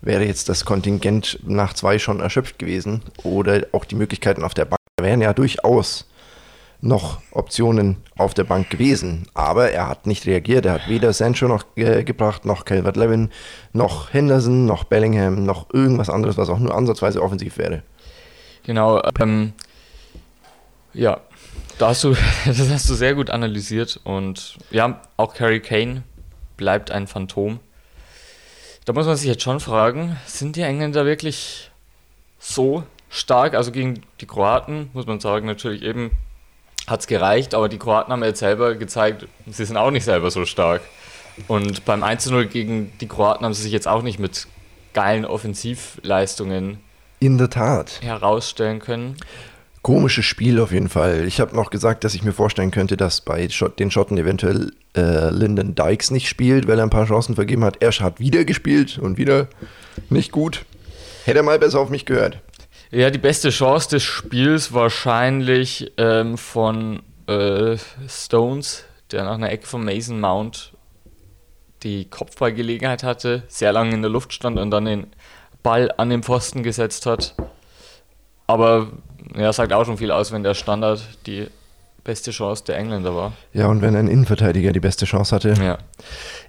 wäre 0.02 0.26
jetzt 0.26 0.50
das 0.50 0.66
Kontingent 0.66 1.38
nach 1.46 1.72
zwei 1.72 1.98
schon 1.98 2.20
erschöpft 2.20 2.58
gewesen. 2.58 3.00
Oder 3.22 3.62
auch 3.72 3.86
die 3.86 3.94
Möglichkeiten 3.94 4.44
auf 4.44 4.52
der 4.52 4.66
Bank 4.66 4.78
wären 5.00 5.22
ja 5.22 5.32
durchaus 5.32 6.06
noch 6.82 7.20
Optionen 7.30 7.96
auf 8.18 8.34
der 8.34 8.44
Bank 8.44 8.68
gewesen. 8.68 9.26
Aber 9.34 9.70
er 9.70 9.88
hat 9.88 10.06
nicht 10.06 10.26
reagiert. 10.26 10.66
Er 10.66 10.74
hat 10.74 10.88
weder 10.88 11.12
Sancho 11.12 11.46
noch 11.46 11.64
äh, 11.76 12.02
gebracht, 12.02 12.44
noch 12.44 12.64
Calvert-Lewin, 12.64 13.30
noch 13.72 14.12
Henderson, 14.12 14.66
noch 14.66 14.84
Bellingham, 14.84 15.44
noch 15.44 15.72
irgendwas 15.72 16.10
anderes, 16.10 16.36
was 16.36 16.50
auch 16.50 16.58
nur 16.58 16.74
ansatzweise 16.74 17.22
offensiv 17.22 17.56
wäre. 17.56 17.82
Genau, 18.64 19.00
ähm, 19.20 19.52
ja, 20.92 21.20
da 21.78 21.88
hast 21.88 22.02
du, 22.04 22.14
das 22.44 22.68
hast 22.68 22.90
du 22.90 22.94
sehr 22.94 23.14
gut 23.14 23.30
analysiert 23.30 24.00
und 24.02 24.58
ja, 24.70 25.00
auch 25.16 25.38
Harry 25.38 25.60
Kane 25.60 26.02
bleibt 26.56 26.90
ein 26.90 27.06
Phantom. 27.06 27.60
Da 28.84 28.92
muss 28.92 29.06
man 29.06 29.16
sich 29.16 29.28
jetzt 29.28 29.42
schon 29.42 29.60
fragen, 29.60 30.16
sind 30.26 30.56
die 30.56 30.62
Engländer 30.62 31.06
wirklich 31.06 31.70
so 32.40 32.82
stark? 33.08 33.54
Also 33.54 33.70
gegen 33.70 34.02
die 34.20 34.26
Kroaten, 34.26 34.90
muss 34.92 35.06
man 35.06 35.20
sagen, 35.20 35.46
natürlich 35.46 35.82
eben 35.82 36.10
hat 36.86 37.00
es 37.00 37.06
gereicht, 37.06 37.54
aber 37.54 37.68
die 37.68 37.78
Kroaten 37.78 38.12
haben 38.12 38.22
jetzt 38.24 38.40
selber 38.40 38.74
gezeigt, 38.74 39.26
sie 39.50 39.64
sind 39.64 39.76
auch 39.76 39.90
nicht 39.90 40.04
selber 40.04 40.30
so 40.30 40.44
stark. 40.44 40.82
Und 41.48 41.84
beim 41.84 42.02
1-0 42.04 42.44
gegen 42.46 42.92
die 43.00 43.08
Kroaten 43.08 43.44
haben 43.44 43.54
sie 43.54 43.62
sich 43.62 43.72
jetzt 43.72 43.88
auch 43.88 44.02
nicht 44.02 44.18
mit 44.18 44.46
geilen 44.92 45.24
Offensivleistungen 45.24 46.78
In 47.20 47.38
der 47.38 47.50
Tat. 47.50 48.00
herausstellen 48.02 48.80
können. 48.80 49.16
Komisches 49.82 50.24
Spiel 50.24 50.60
auf 50.60 50.70
jeden 50.70 50.88
Fall. 50.88 51.26
Ich 51.26 51.40
habe 51.40 51.56
noch 51.56 51.70
gesagt, 51.70 52.04
dass 52.04 52.14
ich 52.14 52.22
mir 52.22 52.32
vorstellen 52.32 52.70
könnte, 52.70 52.96
dass 52.96 53.20
bei 53.20 53.48
den 53.78 53.90
Schotten 53.90 54.16
eventuell 54.16 54.72
äh, 54.96 55.30
Lyndon 55.30 55.74
Dykes 55.74 56.10
nicht 56.12 56.28
spielt, 56.28 56.68
weil 56.68 56.78
er 56.78 56.84
ein 56.84 56.90
paar 56.90 57.06
Chancen 57.06 57.34
vergeben 57.34 57.64
hat. 57.64 57.82
Er 57.82 57.90
hat 57.90 58.20
wieder 58.20 58.44
gespielt 58.44 58.98
und 58.98 59.18
wieder 59.18 59.48
nicht 60.08 60.30
gut. 60.30 60.64
Hätte 61.24 61.38
er 61.38 61.42
mal 61.42 61.58
besser 61.58 61.80
auf 61.80 61.88
mich 61.88 62.06
gehört. 62.06 62.38
Ja, 62.94 63.08
die 63.08 63.18
beste 63.18 63.48
Chance 63.48 63.88
des 63.88 64.02
Spiels 64.02 64.74
wahrscheinlich 64.74 65.92
ähm, 65.96 66.36
von 66.36 67.02
äh, 67.26 67.78
Stones, 68.06 68.84
der 69.10 69.24
nach 69.24 69.32
einer 69.32 69.50
Ecke 69.50 69.66
von 69.66 69.82
Mason 69.82 70.20
Mount 70.20 70.74
die 71.84 72.04
Kopfballgelegenheit 72.04 73.02
hatte, 73.02 73.44
sehr 73.48 73.72
lange 73.72 73.94
in 73.94 74.02
der 74.02 74.10
Luft 74.10 74.34
stand 74.34 74.58
und 74.58 74.70
dann 74.70 74.84
den 74.84 75.06
Ball 75.62 75.90
an 75.96 76.10
den 76.10 76.22
Pfosten 76.22 76.62
gesetzt 76.62 77.06
hat. 77.06 77.34
Aber 78.46 78.92
ja, 79.34 79.54
sagt 79.54 79.72
auch 79.72 79.86
schon 79.86 79.96
viel 79.96 80.10
aus, 80.10 80.30
wenn 80.30 80.42
der 80.42 80.52
Standard 80.52 81.02
die 81.26 81.48
beste 82.04 82.30
Chance 82.30 82.64
der 82.64 82.76
Engländer 82.78 83.14
war. 83.14 83.32
Ja, 83.52 83.66
und 83.68 83.82
wenn 83.82 83.94
ein 83.96 84.08
Innenverteidiger 84.08 84.72
die 84.72 84.80
beste 84.80 85.04
Chance 85.04 85.34
hatte. 85.34 85.54
Ja. 85.62 85.78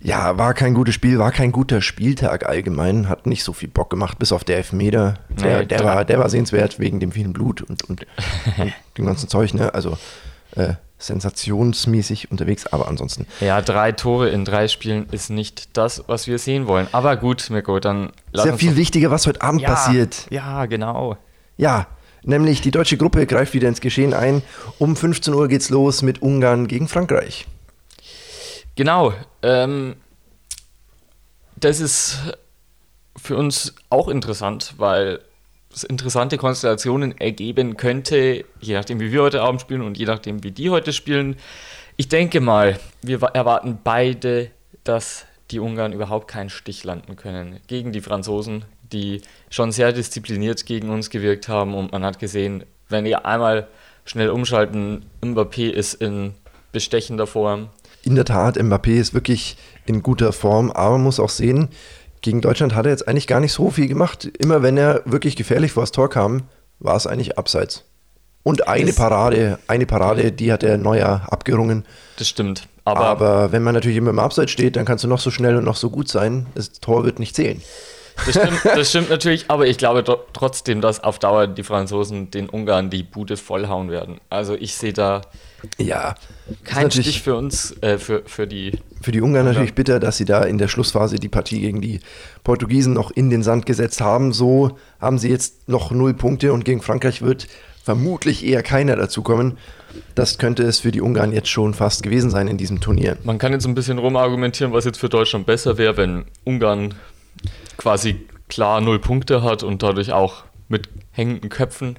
Ja, 0.01 0.37
war 0.37 0.53
kein 0.53 0.73
gutes 0.73 0.95
Spiel, 0.95 1.19
war 1.19 1.31
kein 1.31 1.51
guter 1.51 1.81
Spieltag 1.81 2.47
allgemein, 2.47 3.07
hat 3.07 3.25
nicht 3.25 3.43
so 3.43 3.53
viel 3.53 3.69
Bock 3.69 3.89
gemacht, 3.89 4.19
bis 4.19 4.31
auf 4.31 4.43
der 4.43 4.57
Elfmeter. 4.57 5.15
Der, 5.29 5.59
Nee, 5.59 5.65
der, 5.65 5.83
war, 5.83 6.05
der 6.05 6.19
war 6.19 6.29
sehenswert 6.29 6.79
wegen 6.79 6.99
dem 6.99 7.11
vielen 7.11 7.33
Blut 7.33 7.61
und, 7.61 7.83
und, 7.83 8.01
und 8.01 8.73
dem 8.97 9.05
ganzen 9.05 9.29
Zeug, 9.29 9.53
ne? 9.53 9.73
Also 9.73 9.97
äh, 10.55 10.73
sensationsmäßig 10.97 12.31
unterwegs, 12.31 12.65
aber 12.67 12.87
ansonsten. 12.87 13.27
Ja, 13.39 13.61
drei 13.61 13.91
Tore 13.91 14.29
in 14.29 14.45
drei 14.45 14.67
Spielen 14.67 15.07
ist 15.11 15.29
nicht 15.29 15.77
das, 15.77 16.03
was 16.07 16.27
wir 16.27 16.39
sehen 16.39 16.67
wollen. 16.67 16.87
Aber 16.91 17.17
gut, 17.17 17.49
Mirko, 17.49 17.79
dann 17.79 18.11
Sehr 18.33 18.57
viel 18.57 18.75
wichtiger, 18.75 19.11
was 19.11 19.27
heute 19.27 19.41
Abend 19.41 19.61
ja, 19.61 19.69
passiert. 19.69 20.27
Ja, 20.29 20.65
genau. 20.65 21.17
Ja, 21.57 21.87
nämlich 22.23 22.61
die 22.61 22.71
deutsche 22.71 22.97
Gruppe 22.97 23.25
greift 23.25 23.53
wieder 23.53 23.67
ins 23.67 23.81
Geschehen 23.81 24.13
ein. 24.13 24.41
Um 24.79 24.95
15 24.95 25.33
Uhr 25.33 25.47
geht's 25.47 25.69
los 25.69 26.01
mit 26.01 26.21
Ungarn 26.21 26.67
gegen 26.67 26.87
Frankreich. 26.87 27.45
Genau. 28.75 29.13
Ähm, 29.41 29.95
das 31.55 31.79
ist 31.79 32.17
für 33.15 33.37
uns 33.37 33.75
auch 33.89 34.07
interessant, 34.07 34.73
weil 34.77 35.19
es 35.73 35.83
interessante 35.83 36.37
Konstellationen 36.37 37.17
ergeben 37.19 37.77
könnte, 37.77 38.45
je 38.59 38.73
nachdem, 38.73 38.99
wie 38.99 39.11
wir 39.11 39.21
heute 39.21 39.41
Abend 39.41 39.61
spielen 39.61 39.81
und 39.81 39.97
je 39.97 40.05
nachdem, 40.05 40.43
wie 40.43 40.51
die 40.51 40.69
heute 40.69 40.93
spielen. 40.93 41.37
Ich 41.95 42.09
denke 42.09 42.41
mal, 42.41 42.79
wir 43.01 43.21
erwarten 43.21 43.79
beide, 43.83 44.51
dass 44.83 45.25
die 45.51 45.59
Ungarn 45.59 45.93
überhaupt 45.93 46.27
keinen 46.27 46.49
Stich 46.49 46.83
landen 46.83 47.15
können 47.15 47.59
gegen 47.67 47.91
die 47.91 48.01
Franzosen, 48.01 48.65
die 48.93 49.21
schon 49.49 49.71
sehr 49.71 49.91
diszipliniert 49.91 50.65
gegen 50.65 50.89
uns 50.89 51.09
gewirkt 51.09 51.47
haben 51.49 51.73
und 51.73 51.91
man 51.91 52.05
hat 52.05 52.19
gesehen, 52.19 52.63
wenn 52.89 53.05
die 53.05 53.15
einmal 53.15 53.67
schnell 54.05 54.29
umschalten, 54.29 55.05
Mbappé 55.21 55.69
ist 55.69 55.95
in 55.95 56.33
bestechender 56.71 57.27
Form. 57.27 57.69
In 58.03 58.15
der 58.15 58.25
Tat, 58.25 58.57
Mbappé 58.57 58.95
ist 58.95 59.13
wirklich 59.13 59.57
in 59.85 60.03
guter 60.03 60.33
Form, 60.33 60.71
aber 60.71 60.91
man 60.91 61.03
muss 61.03 61.19
auch 61.19 61.29
sehen, 61.29 61.69
gegen 62.21 62.41
Deutschland 62.41 62.73
hat 62.73 62.85
er 62.85 62.91
jetzt 62.91 63.07
eigentlich 63.07 63.27
gar 63.27 63.39
nicht 63.39 63.53
so 63.53 63.69
viel 63.69 63.87
gemacht. 63.87 64.25
Immer 64.39 64.63
wenn 64.63 64.77
er 64.77 65.01
wirklich 65.05 65.35
gefährlich 65.35 65.73
vor 65.73 65.83
das 65.83 65.91
Tor 65.91 66.09
kam, 66.09 66.43
war 66.79 66.95
es 66.95 67.05
eigentlich 67.05 67.37
abseits. 67.37 67.83
Und 68.43 68.67
eine 68.67 68.87
das 68.87 68.95
Parade, 68.95 69.59
eine 69.67 69.85
Parade, 69.85 70.31
die 70.31 70.51
hat 70.51 70.63
er 70.63 70.77
Neuer 70.77 71.21
abgerungen. 71.29 71.85
Das 72.17 72.27
stimmt. 72.27 72.67
Aber, 72.85 73.05
aber 73.05 73.51
wenn 73.53 73.63
man 73.63 73.73
natürlich 73.73 73.97
immer 73.97 74.09
im 74.09 74.19
Abseits 74.19 74.51
steht, 74.51 74.75
dann 74.75 74.85
kannst 74.85 75.03
du 75.05 75.07
noch 75.07 75.19
so 75.19 75.31
schnell 75.31 75.55
und 75.55 75.63
noch 75.63 75.77
so 75.77 75.89
gut 75.89 76.09
sein. 76.09 76.47
Das 76.55 76.73
Tor 76.73 77.05
wird 77.05 77.19
nicht 77.19 77.35
zählen. 77.35 77.61
Das 78.25 78.35
stimmt, 78.35 78.61
das 78.63 78.89
stimmt 78.89 79.09
natürlich, 79.09 79.45
aber 79.49 79.67
ich 79.67 79.77
glaube 79.77 80.03
trotzdem, 80.33 80.81
dass 80.81 81.03
auf 81.03 81.19
Dauer 81.19 81.47
die 81.47 81.63
Franzosen 81.63 82.31
den 82.31 82.49
Ungarn 82.49 82.89
die 82.89 83.03
Bude 83.03 83.37
vollhauen 83.37 83.89
werden. 83.89 84.19
Also 84.29 84.55
ich 84.55 84.75
sehe 84.75 84.93
da 84.93 85.21
ja, 85.77 86.15
kein 86.63 86.91
Stich 86.91 87.21
für 87.21 87.35
uns, 87.35 87.75
äh, 87.81 87.97
für, 87.97 88.23
für 88.25 88.47
die. 88.47 88.79
Für 89.01 89.11
die 89.11 89.21
Ungarn 89.21 89.45
natürlich 89.45 89.73
bitter, 89.73 89.99
dass 89.99 90.17
sie 90.17 90.25
da 90.25 90.43
in 90.43 90.57
der 90.57 90.67
Schlussphase 90.67 91.17
die 91.17 91.29
Partie 91.29 91.59
gegen 91.59 91.81
die 91.81 91.99
Portugiesen 92.43 92.93
noch 92.93 93.11
in 93.11 93.29
den 93.29 93.43
Sand 93.43 93.65
gesetzt 93.65 94.01
haben. 94.01 94.33
So 94.33 94.77
haben 94.99 95.17
sie 95.17 95.29
jetzt 95.29 95.67
noch 95.67 95.91
null 95.91 96.13
Punkte 96.13 96.53
und 96.53 96.65
gegen 96.65 96.81
Frankreich 96.81 97.21
wird 97.21 97.47
vermutlich 97.83 98.45
eher 98.45 98.63
keiner 98.63 98.95
dazukommen. 98.95 99.57
Das 100.15 100.37
könnte 100.37 100.63
es 100.63 100.79
für 100.79 100.91
die 100.91 101.01
Ungarn 101.01 101.33
jetzt 101.33 101.49
schon 101.49 101.73
fast 101.73 102.01
gewesen 102.01 102.29
sein 102.29 102.47
in 102.47 102.57
diesem 102.57 102.79
Turnier. 102.79 103.17
Man 103.23 103.37
kann 103.37 103.51
jetzt 103.51 103.65
ein 103.65 103.75
bisschen 103.75 103.99
rumargumentieren, 103.99 104.73
was 104.73 104.85
jetzt 104.85 104.99
für 104.99 105.09
Deutschland 105.09 105.45
besser 105.45 105.77
wäre, 105.77 105.97
wenn 105.97 106.25
Ungarn 106.45 106.93
quasi 107.77 108.27
klar 108.49 108.81
null 108.81 108.99
Punkte 108.99 109.43
hat 109.43 109.63
und 109.63 109.83
dadurch 109.83 110.11
auch 110.11 110.43
mit 110.67 110.89
hängenden 111.11 111.49
Köpfen 111.49 111.97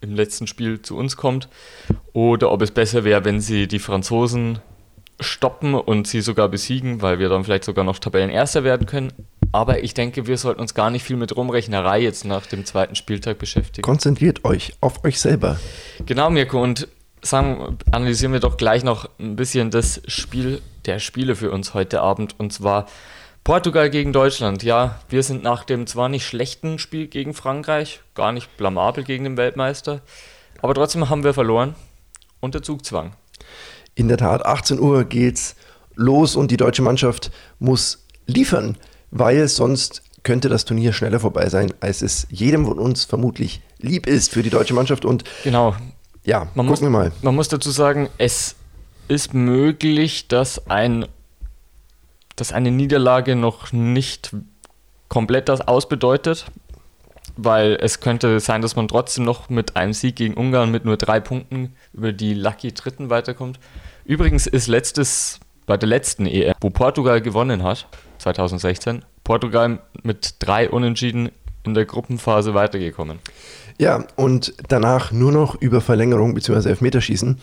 im 0.00 0.14
letzten 0.14 0.46
Spiel 0.46 0.82
zu 0.82 0.96
uns 0.96 1.16
kommt. 1.16 1.48
Oder 2.12 2.50
ob 2.50 2.62
es 2.62 2.70
besser 2.70 3.04
wäre, 3.04 3.24
wenn 3.24 3.40
sie 3.40 3.68
die 3.68 3.78
Franzosen 3.78 4.58
stoppen 5.20 5.74
und 5.74 6.06
sie 6.06 6.20
sogar 6.20 6.48
besiegen, 6.48 7.00
weil 7.00 7.18
wir 7.18 7.28
dann 7.28 7.44
vielleicht 7.44 7.64
sogar 7.64 7.84
noch 7.84 7.98
Tabellenerster 7.98 8.64
werden 8.64 8.86
können. 8.86 9.12
Aber 9.52 9.82
ich 9.82 9.94
denke, 9.94 10.26
wir 10.26 10.38
sollten 10.38 10.60
uns 10.60 10.74
gar 10.74 10.90
nicht 10.90 11.04
viel 11.04 11.16
mit 11.16 11.36
Rumrechnerei 11.36 12.00
jetzt 12.00 12.24
nach 12.24 12.46
dem 12.46 12.64
zweiten 12.64 12.96
Spieltag 12.96 13.38
beschäftigen. 13.38 13.82
Konzentriert 13.82 14.44
euch 14.44 14.74
auf 14.80 15.04
euch 15.04 15.20
selber. 15.20 15.60
Genau, 16.06 16.30
Mirko. 16.30 16.60
Und 16.60 16.88
sagen, 17.20 17.78
analysieren 17.90 18.32
wir 18.32 18.40
doch 18.40 18.56
gleich 18.56 18.82
noch 18.82 19.08
ein 19.20 19.36
bisschen 19.36 19.70
das 19.70 20.02
Spiel 20.06 20.60
der 20.86 20.98
Spiele 20.98 21.36
für 21.36 21.50
uns 21.50 21.74
heute 21.74 22.00
Abend. 22.00 22.34
Und 22.38 22.52
zwar 22.52 22.86
Portugal 23.44 23.90
gegen 23.90 24.12
Deutschland. 24.12 24.62
Ja, 24.62 25.00
wir 25.08 25.24
sind 25.24 25.42
nach 25.42 25.64
dem 25.64 25.88
zwar 25.88 26.08
nicht 26.08 26.24
schlechten 26.24 26.78
Spiel 26.78 27.08
gegen 27.08 27.34
Frankreich, 27.34 28.00
gar 28.14 28.30
nicht 28.30 28.56
blamabel 28.56 29.02
gegen 29.02 29.24
den 29.24 29.36
Weltmeister, 29.36 30.00
aber 30.60 30.74
trotzdem 30.74 31.10
haben 31.10 31.24
wir 31.24 31.34
verloren 31.34 31.74
unter 32.38 32.62
Zugzwang. 32.62 33.16
In 33.96 34.06
der 34.06 34.18
Tat, 34.18 34.46
18 34.46 34.78
Uhr 34.78 35.04
geht's 35.04 35.56
los 35.96 36.36
und 36.36 36.52
die 36.52 36.56
deutsche 36.56 36.82
Mannschaft 36.82 37.32
muss 37.58 38.06
liefern, 38.26 38.78
weil 39.10 39.48
sonst 39.48 40.02
könnte 40.22 40.48
das 40.48 40.64
Turnier 40.64 40.92
schneller 40.92 41.18
vorbei 41.18 41.48
sein, 41.48 41.74
als 41.80 42.00
es 42.00 42.28
jedem 42.30 42.64
von 42.64 42.78
uns 42.78 43.04
vermutlich 43.04 43.60
lieb 43.78 44.06
ist 44.06 44.30
für 44.32 44.44
die 44.44 44.50
deutsche 44.50 44.72
Mannschaft. 44.72 45.04
Und 45.04 45.24
genau, 45.42 45.74
ja, 46.24 46.46
man 46.54 46.66
gucken 46.66 46.68
muss, 46.68 46.80
wir 46.80 46.90
mal. 46.90 47.12
Man 47.22 47.34
muss 47.34 47.48
dazu 47.48 47.72
sagen, 47.72 48.08
es 48.18 48.54
ist 49.08 49.34
möglich, 49.34 50.28
dass 50.28 50.70
ein 50.70 51.06
dass 52.36 52.52
eine 52.52 52.70
Niederlage 52.70 53.36
noch 53.36 53.72
nicht 53.72 54.34
komplett 55.08 55.48
das 55.48 55.60
ausbedeutet, 55.60 56.46
weil 57.36 57.78
es 57.80 58.00
könnte 58.00 58.40
sein, 58.40 58.62
dass 58.62 58.76
man 58.76 58.88
trotzdem 58.88 59.24
noch 59.24 59.48
mit 59.48 59.76
einem 59.76 59.92
Sieg 59.92 60.16
gegen 60.16 60.34
Ungarn 60.34 60.70
mit 60.70 60.84
nur 60.84 60.96
drei 60.96 61.20
Punkten 61.20 61.74
über 61.92 62.12
die 62.12 62.34
Lucky 62.34 62.72
Dritten 62.72 63.10
weiterkommt. 63.10 63.58
Übrigens 64.04 64.46
ist 64.46 64.66
letztes 64.66 65.40
bei 65.66 65.76
der 65.76 65.88
letzten 65.88 66.26
EM, 66.26 66.54
wo 66.60 66.70
Portugal 66.70 67.20
gewonnen 67.20 67.62
hat, 67.62 67.86
2016, 68.18 69.04
Portugal 69.24 69.80
mit 70.02 70.36
drei 70.40 70.68
Unentschieden 70.68 71.30
in 71.64 71.74
der 71.74 71.84
Gruppenphase 71.84 72.54
weitergekommen. 72.54 73.20
Ja, 73.78 74.04
und 74.16 74.54
danach 74.68 75.12
nur 75.12 75.32
noch 75.32 75.60
über 75.60 75.80
Verlängerung 75.80 76.34
bzw. 76.34 76.68
Elfmeterschießen. 76.70 77.40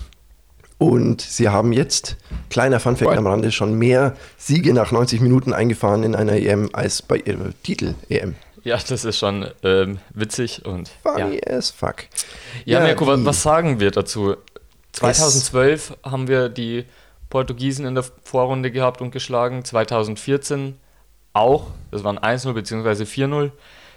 Und 0.79 1.21
sie 1.21 1.49
haben 1.49 1.73
jetzt, 1.73 2.15
kleiner 2.49 2.79
Funfact 2.79 3.17
am 3.17 3.27
Rande, 3.27 3.51
schon 3.51 3.77
mehr 3.77 4.15
Siege 4.37 4.73
nach 4.73 4.91
90 4.91 5.19
Minuten 5.19 5.51
eingefahren 5.51 6.03
in 6.03 6.15
einer 6.15 6.33
EM 6.33 6.69
als 6.71 7.01
bei 7.01 7.17
ihrer 7.17 7.49
Titel-EM. 7.63 8.35
Ja, 8.63 8.77
das 8.77 9.03
ist 9.03 9.17
schon 9.17 9.45
ähm, 9.63 9.99
witzig 10.13 10.65
und. 10.65 10.89
Funny 11.03 11.41
ja. 11.45 11.57
as 11.57 11.69
fuck. 11.69 12.05
Ja, 12.63 12.79
ja 12.79 12.85
Mirko, 12.85 13.07
was, 13.07 13.25
was 13.25 13.43
sagen 13.43 13.81
wir 13.81 13.91
dazu? 13.91 14.35
2012 14.93 15.97
es 16.03 16.11
haben 16.11 16.29
wir 16.29 16.47
die 16.47 16.85
Portugiesen 17.29 17.85
in 17.85 17.95
der 17.95 18.05
Vorrunde 18.23 18.71
gehabt 18.71 19.01
und 19.01 19.11
geschlagen. 19.11 19.65
2014 19.65 20.77
auch. 21.33 21.67
Das 21.91 22.05
waren 22.05 22.17
1-0 22.17 22.53
bzw. 22.53 23.03
4-0. 23.03 23.51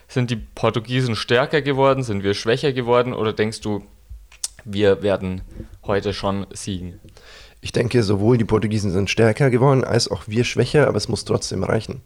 Sind 0.09 0.31
die 0.31 0.37
Portugiesen 0.37 1.15
stärker 1.15 1.63
geworden? 1.63 2.03
Sind 2.03 2.25
wir 2.25 2.35
schwächer 2.35 2.73
geworden? 2.73 3.15
Oder 3.15 3.33
denkst 3.33 3.61
du, 3.61 3.87
wir 4.65 5.03
werden 5.03 5.43
heute 5.85 6.13
schon 6.13 6.47
siegen. 6.53 7.01
Ich 7.61 7.73
denke, 7.73 8.03
sowohl 8.03 8.39
die 8.39 8.45
Portugiesen 8.45 8.91
sind 8.91 9.09
stärker 9.09 9.51
geworden, 9.51 9.85
als 9.85 10.11
auch 10.11 10.25
wir 10.27 10.45
schwächer, 10.45 10.89
aber 10.89 10.97
es 10.97 11.09
muss 11.09 11.25
trotzdem 11.25 11.63
reichen. 11.63 12.01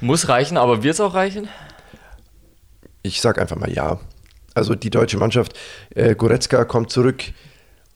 Muss 0.00 0.28
reichen, 0.28 0.58
aber 0.58 0.82
wird 0.82 0.94
es 0.94 1.00
auch 1.00 1.14
reichen? 1.14 1.48
Ich 3.02 3.20
sage 3.20 3.40
einfach 3.40 3.56
mal 3.56 3.72
ja. 3.72 3.98
Also 4.54 4.74
die 4.74 4.90
deutsche 4.90 5.16
Mannschaft, 5.16 5.54
äh, 5.94 6.14
Goretzka 6.14 6.64
kommt 6.64 6.90
zurück 6.90 7.24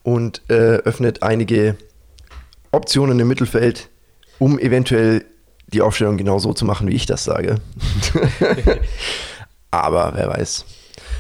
und 0.03 0.43
äh, 0.49 0.55
öffnet 0.55 1.23
einige 1.23 1.77
Optionen 2.71 3.19
im 3.21 3.29
Mittelfeld, 3.29 3.91
um 4.39 4.59
eventuell 4.59 5.25
die 5.69 5.83
Aufstellung 5.83 6.17
genau 6.17 6.39
so 6.39 6.53
zu 6.53 6.65
machen, 6.65 6.89
wie 6.89 6.95
ich 6.95 7.07
das 7.07 7.25
sage. 7.25 7.57
aber 9.71 10.13
wer 10.15 10.29
weiß. 10.29 10.65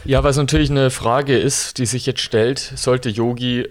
Ja, 0.04 0.24
was 0.24 0.36
natürlich 0.36 0.70
eine 0.70 0.90
Frage 0.90 1.38
ist, 1.38 1.78
die 1.78 1.86
sich 1.86 2.06
jetzt 2.06 2.22
stellt, 2.22 2.58
sollte 2.58 3.10
Yogi 3.10 3.68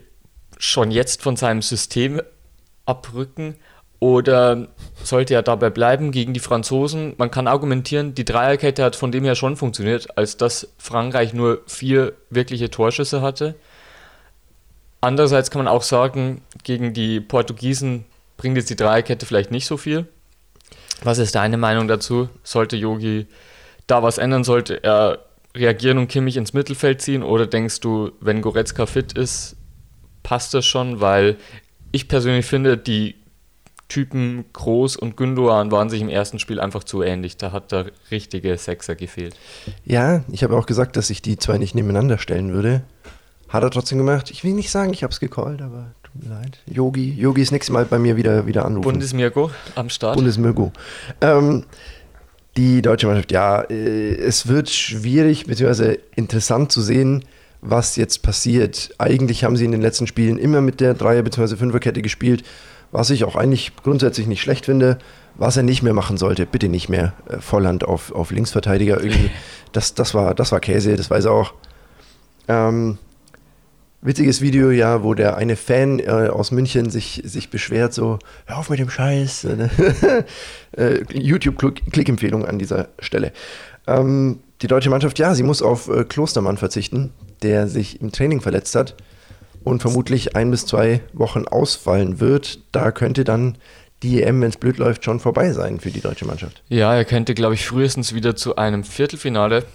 schon 0.59 0.91
jetzt 0.91 1.23
von 1.23 1.35
seinem 1.35 1.61
System 1.61 2.21
abrücken 2.85 3.55
oder 3.99 4.67
sollte 5.03 5.33
er 5.33 5.41
dabei 5.41 5.69
bleiben 5.69 6.11
gegen 6.11 6.33
die 6.33 6.39
Franzosen? 6.39 7.15
Man 7.17 7.31
kann 7.31 7.47
argumentieren, 7.47 8.13
die 8.13 8.25
Dreierkette 8.25 8.83
hat 8.83 8.95
von 8.95 9.11
dem 9.11 9.23
her 9.23 9.35
schon 9.35 9.57
funktioniert, 9.57 10.17
als 10.17 10.37
dass 10.37 10.69
Frankreich 10.77 11.33
nur 11.33 11.61
vier 11.65 12.13
wirkliche 12.29 12.69
Torschüsse 12.69 13.21
hatte. 13.21 13.55
Andererseits 15.01 15.49
kann 15.49 15.63
man 15.63 15.73
auch 15.73 15.83
sagen, 15.83 16.41
gegen 16.63 16.93
die 16.93 17.19
Portugiesen 17.21 18.05
bringt 18.37 18.57
jetzt 18.57 18.69
die 18.69 18.75
Dreierkette 18.75 19.25
vielleicht 19.25 19.51
nicht 19.51 19.65
so 19.65 19.77
viel. 19.77 20.07
Was 21.03 21.17
ist 21.17 21.35
deine 21.35 21.57
Meinung 21.57 21.87
dazu? 21.87 22.29
Sollte 22.43 22.75
Yogi 22.75 23.27
da 23.87 24.03
was 24.03 24.17
ändern? 24.17 24.43
Sollte 24.43 24.83
er 24.83 25.19
reagieren 25.55 25.97
und 25.97 26.07
Kimmich 26.07 26.37
ins 26.37 26.53
Mittelfeld 26.53 27.01
ziehen? 27.01 27.23
Oder 27.23 27.47
denkst 27.47 27.79
du, 27.79 28.11
wenn 28.19 28.41
Goretzka 28.41 28.85
fit 28.85 29.13
ist, 29.13 29.55
passt 30.23 30.53
das 30.53 30.65
schon? 30.65 31.01
Weil 31.01 31.37
ich 31.91 32.07
persönlich 32.07 32.45
finde, 32.45 32.77
die 32.77 33.15
Typen 33.87 34.45
Groß 34.53 34.97
und 34.97 35.17
Gündogan 35.17 35.71
waren 35.71 35.89
sich 35.89 35.99
im 35.99 36.09
ersten 36.09 36.37
Spiel 36.37 36.59
einfach 36.59 36.83
zu 36.83 37.01
ähnlich. 37.01 37.37
Da 37.37 37.51
hat 37.51 37.71
der 37.71 37.87
richtige 38.11 38.55
Sechser 38.55 38.95
gefehlt. 38.95 39.35
Ja, 39.83 40.23
ich 40.31 40.43
habe 40.43 40.55
auch 40.55 40.67
gesagt, 40.67 40.95
dass 40.95 41.09
ich 41.09 41.23
die 41.23 41.37
zwei 41.37 41.57
nicht 41.57 41.73
nebeneinander 41.73 42.19
stellen 42.19 42.53
würde. 42.53 42.83
Hat 43.47 43.63
er 43.63 43.71
trotzdem 43.71 43.97
gemacht. 43.97 44.29
Ich 44.29 44.43
will 44.43 44.53
nicht 44.53 44.69
sagen, 44.69 44.93
ich 44.93 45.01
habe 45.01 45.11
es 45.11 45.19
gecallt, 45.19 45.63
aber 45.63 45.95
tut 46.03 46.23
mir 46.23 46.29
leid. 46.29 46.59
Yogi, 46.67 47.11
Yogi 47.13 47.41
ist 47.41 47.51
nächstes 47.51 47.73
Mal 47.73 47.85
bei 47.85 47.97
mir 47.97 48.15
wieder, 48.15 48.45
wieder 48.45 48.63
anrufen. 48.63 48.83
Bundesmirko 48.83 49.49
am 49.73 49.89
Start. 49.89 50.15
Bundesmirko. 50.15 50.71
Ähm, 51.21 51.65
die 52.59 52.81
deutsche 52.81 53.07
Mannschaft, 53.07 53.31
ja, 53.31 53.61
äh, 53.61 54.15
es 54.15 54.49
wird 54.49 54.69
schwierig 54.69 55.45
bzw. 55.45 55.97
interessant 56.15 56.73
zu 56.73 56.81
sehen, 56.81 57.23
was 57.61 57.95
jetzt 57.95 58.21
passiert. 58.21 58.89
Eigentlich 58.97 59.45
haben 59.45 59.55
sie 59.55 59.63
in 59.63 59.71
den 59.71 59.81
letzten 59.81 60.07
Spielen 60.07 60.37
immer 60.37 60.59
mit 60.59 60.81
der 60.81 60.93
Dreier- 60.93 61.23
bzw. 61.23 61.55
Fünferkette 61.55 62.01
gespielt, 62.01 62.43
was 62.91 63.11
ich 63.11 63.23
auch 63.23 63.37
eigentlich 63.37 63.71
grundsätzlich 63.81 64.27
nicht 64.27 64.41
schlecht 64.41 64.65
finde. 64.65 64.97
Was 65.35 65.55
er 65.55 65.63
nicht 65.63 65.83
mehr 65.83 65.93
machen 65.93 66.17
sollte, 66.17 66.45
bitte 66.45 66.67
nicht 66.67 66.89
mehr 66.89 67.13
äh, 67.29 67.37
Volland 67.39 67.85
auf, 67.85 68.11
auf 68.11 68.31
Linksverteidiger 68.31 69.01
irgendwie. 69.01 69.31
Das, 69.71 69.93
das, 69.93 70.15
war, 70.15 70.33
das 70.33 70.51
war 70.51 70.59
Käse, 70.59 70.95
das 70.95 71.11
weiß 71.11 71.25
er 71.25 71.31
auch. 71.31 71.53
Ähm, 72.47 72.97
witziges 74.01 74.41
Video, 74.41 74.71
ja, 74.71 75.03
wo 75.03 75.13
der 75.13 75.37
eine 75.37 75.55
Fan 75.55 75.99
äh, 75.99 76.29
aus 76.31 76.51
München 76.51 76.89
sich, 76.89 77.21
sich 77.25 77.49
beschwert, 77.49 77.93
so, 77.93 78.19
hör 78.45 78.57
auf 78.57 78.69
mit 78.69 78.79
dem 78.79 78.89
Scheiß. 78.89 79.45
äh, 80.77 81.03
YouTube-Klick-Empfehlung 81.11 82.45
an 82.45 82.59
dieser 82.59 82.89
Stelle. 82.99 83.31
Ähm, 83.87 84.39
die 84.61 84.67
deutsche 84.67 84.89
Mannschaft, 84.89 85.19
ja, 85.19 85.33
sie 85.35 85.43
muss 85.43 85.61
auf 85.61 85.89
äh, 85.89 86.03
Klostermann 86.03 86.57
verzichten, 86.57 87.11
der 87.41 87.67
sich 87.67 88.01
im 88.01 88.11
Training 88.11 88.41
verletzt 88.41 88.75
hat 88.75 88.95
und 89.63 89.81
vermutlich 89.81 90.35
ein 90.35 90.51
bis 90.51 90.65
zwei 90.65 91.01
Wochen 91.13 91.45
ausfallen 91.45 92.19
wird. 92.19 92.59
Da 92.71 92.91
könnte 92.91 93.23
dann 93.23 93.57
die 94.03 94.23
EM, 94.23 94.41
wenn 94.41 94.49
es 94.49 94.57
blöd 94.57 94.77
läuft, 94.77 95.03
schon 95.03 95.19
vorbei 95.19 95.51
sein 95.51 95.79
für 95.79 95.91
die 95.91 96.01
deutsche 96.01 96.25
Mannschaft. 96.25 96.63
Ja, 96.69 96.95
er 96.95 97.05
könnte, 97.05 97.33
glaube 97.33 97.55
ich, 97.55 97.65
frühestens 97.65 98.13
wieder 98.13 98.35
zu 98.35 98.55
einem 98.55 98.83
Viertelfinale 98.83 99.65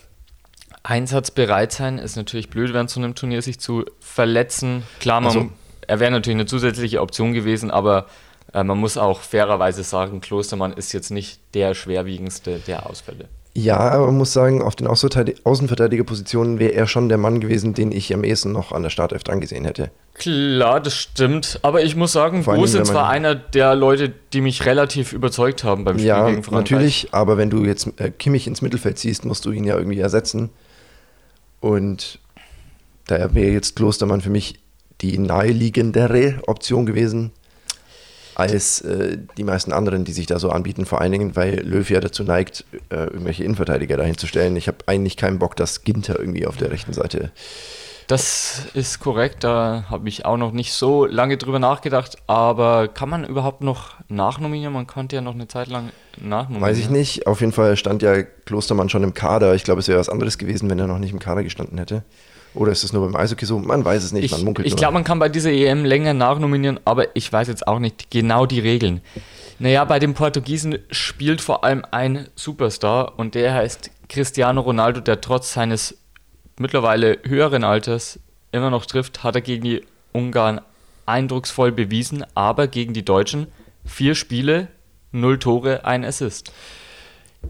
einsatzbereit 0.85 1.73
sein. 1.73 1.99
Ist 1.99 2.17
natürlich 2.17 2.51
blöd, 2.51 2.73
während 2.73 2.91
so 2.91 3.01
einem 3.01 3.17
Turnier 3.17 3.43
sich 3.43 3.59
zu 3.59 3.85
verletzen. 3.99 4.85
Klar, 5.01 5.21
man, 5.21 5.37
also, 5.37 5.51
er 5.89 5.99
wäre 5.99 6.13
natürlich 6.13 6.37
eine 6.37 6.47
zusätzliche 6.47 7.01
Option 7.01 7.33
gewesen, 7.33 7.73
aber 7.73 8.07
äh, 8.53 8.63
man 8.63 8.79
muss 8.79 8.97
auch 8.97 9.21
fairerweise 9.21 9.83
sagen, 9.83 10.21
Klostermann 10.21 10.73
ist 10.73 10.93
jetzt 10.93 11.11
nicht 11.11 11.41
der 11.55 11.75
schwerwiegendste 11.75 12.61
der 12.61 12.89
Ausfälle. 12.89 13.29
Ja, 13.57 13.79
aber 13.79 14.07
man 14.07 14.19
muss 14.19 14.33
sagen, 14.33 14.63
auf 14.63 14.75
den 14.75 14.89
Außenverteidigerpositionen 14.89 16.59
wäre 16.59 16.73
er 16.73 16.89
schon 16.89 17.09
der 17.09 17.19
Mann 17.19 17.39
gewesen, 17.39 17.73
den 17.73 17.93
ich 17.93 18.13
am 18.13 18.25
ehesten 18.25 18.51
noch 18.51 18.73
an 18.73 18.83
der 18.83 18.91
Startelf 18.91 19.23
dran 19.23 19.41
gesehen 19.41 19.65
hätte. 19.65 19.93
Klar, 20.15 20.81
das 20.81 20.95
stimmt. 20.95 21.61
Aber 21.63 21.81
ich 21.85 21.95
muss 21.95 22.11
sagen, 22.13 22.43
Gosens 22.43 22.93
war 22.93 23.09
einer 23.09 23.37
der 23.37 23.77
Leute, 23.77 24.13
die 24.33 24.41
mich 24.41 24.67
relativ 24.67 25.13
überzeugt 25.13 25.63
haben 25.63 25.85
beim 25.85 25.99
Spiel 25.99 26.09
ja, 26.09 26.29
gegen 26.29 26.43
Frankreich. 26.43 26.71
natürlich. 26.73 27.09
Aber 27.13 27.37
wenn 27.37 27.49
du 27.49 27.65
jetzt 27.65 27.89
äh, 28.01 28.11
Kimmich 28.11 28.49
ins 28.49 28.61
Mittelfeld 28.61 28.99
ziehst, 28.99 29.25
musst 29.25 29.45
du 29.45 29.53
ihn 29.53 29.63
ja 29.63 29.77
irgendwie 29.77 30.01
ersetzen. 30.01 30.51
Und 31.65 32.19
da 33.07 33.35
wäre 33.35 33.51
jetzt 33.51 33.75
Klostermann 33.75 34.21
für 34.21 34.29
mich 34.29 34.61
die 35.01 35.17
naheliegendere 35.17 36.43
Option 36.47 36.85
gewesen 36.85 37.31
als 38.35 38.83
äh, 38.83 39.17
die 39.39 39.45
meisten 39.45 39.73
anderen, 39.73 40.05
die 40.05 40.13
sich 40.13 40.27
da 40.27 40.39
so 40.39 40.51
anbieten. 40.51 40.85
Vor 40.85 41.01
allen 41.01 41.13
Dingen, 41.13 41.37
weil 41.37 41.61
Löw 41.61 41.89
ja 41.89 42.01
dazu 42.01 42.23
neigt, 42.23 42.67
äh, 42.91 43.05
irgendwelche 43.05 43.45
Innenverteidiger 43.45 43.97
dahin 43.97 44.19
zu 44.19 44.27
stellen. 44.27 44.57
Ich 44.57 44.69
habe 44.69 44.77
eigentlich 44.85 45.17
keinen 45.17 45.39
Bock, 45.39 45.57
dass 45.57 45.85
Ginter 45.85 46.19
irgendwie 46.19 46.45
auf 46.45 46.59
der 46.59 46.71
rechten 46.71 46.93
Seite. 46.93 47.31
Das 48.07 48.67
ist 48.75 49.01
korrekt, 49.01 49.45
da 49.45 49.85
habe 49.89 50.09
ich 50.09 50.27
auch 50.27 50.37
noch 50.37 50.53
nicht 50.53 50.75
so 50.75 51.07
lange 51.07 51.39
drüber 51.39 51.59
nachgedacht, 51.59 52.19
aber 52.27 52.89
kann 52.89 53.09
man 53.09 53.25
überhaupt 53.25 53.63
noch 53.63 53.93
nachnominieren? 54.09 54.75
Man 54.75 54.87
konnte 54.87 55.17
ja 55.17 55.23
noch 55.23 55.35
eine 55.35 55.49
Zeit 55.49 55.69
lang 55.69 55.91
nachnominieren. 56.19 56.71
Weiß 56.71 56.79
ich 56.79 56.91
nicht, 56.91 57.27
auf 57.27 57.41
jeden 57.41 57.53
Fall 57.53 57.77
stand 57.77 58.03
ja 58.03 58.23
Klostermann 58.23 58.91
schon 58.91 59.03
im 59.05 59.15
Kader. 59.15 59.55
Ich 59.55 59.65
glaube, 59.65 59.81
es 59.81 59.89
wäre 59.89 59.99
was 59.99 60.11
anderes 60.11 60.37
gewesen, 60.37 60.69
wenn 60.69 60.79
er 60.79 60.87
noch 60.87 60.99
nicht 60.99 61.13
im 61.13 61.19
Kader 61.19 61.43
gestanden 61.43 61.79
hätte. 61.79 62.03
Oder 62.55 62.73
ist 62.73 62.85
das 62.85 62.93
nur 62.93 63.05
beim 63.05 63.17
Eishockey 63.17 63.47
so? 63.47 63.59
Man 63.59 63.85
weiß 63.85 64.05
es 64.05 64.13
nicht, 64.13 64.25
ich, 64.25 64.31
man 64.31 64.45
munkelt 64.45 64.67
Ich 64.67 64.77
glaube, 64.77 64.95
man 64.95 65.05
kann 65.05 65.19
bei 65.19 65.29
dieser 65.29 65.51
EM 65.51 65.85
länger 65.85 66.15
nachnominieren, 66.15 66.79
aber 66.85 67.17
ich 67.17 67.33
weiß 67.33 67.49
jetzt 67.49 67.67
auch 67.67 67.81
nicht 67.81 68.11
genau 68.11 68.47
die 68.47 68.61
Regeln. 68.61 69.01
Naja, 69.59 69.85
bei 69.85 69.99
den 69.99 70.15
Portugiesen 70.15 70.79
spielt 70.91 71.41
vor 71.41 71.65
allem 71.65 71.85
ein 71.91 72.29
Superstar 72.37 73.19
und 73.19 73.35
der 73.35 73.55
heißt 73.55 73.91
Cristiano 74.09 74.61
Ronaldo, 74.61 75.01
der 75.01 75.21
trotz 75.21 75.53
seines 75.53 75.97
mittlerweile 76.59 77.19
höheren 77.25 77.65
Alters 77.65 78.19
immer 78.53 78.71
noch 78.71 78.87
trifft, 78.87 79.25
hat 79.25 79.35
er 79.35 79.41
gegen 79.41 79.65
die 79.65 79.83
Ungarn 80.13 80.61
eindrucksvoll 81.07 81.73
bewiesen, 81.73 82.25
aber 82.35 82.67
gegen 82.69 82.95
die 82.95 83.05
Deutschen 83.05 83.49
vier 83.85 84.15
Spiele, 84.15 84.69
null 85.13 85.39
Tore, 85.39 85.85
ein 85.85 86.05
Assist. 86.05 86.53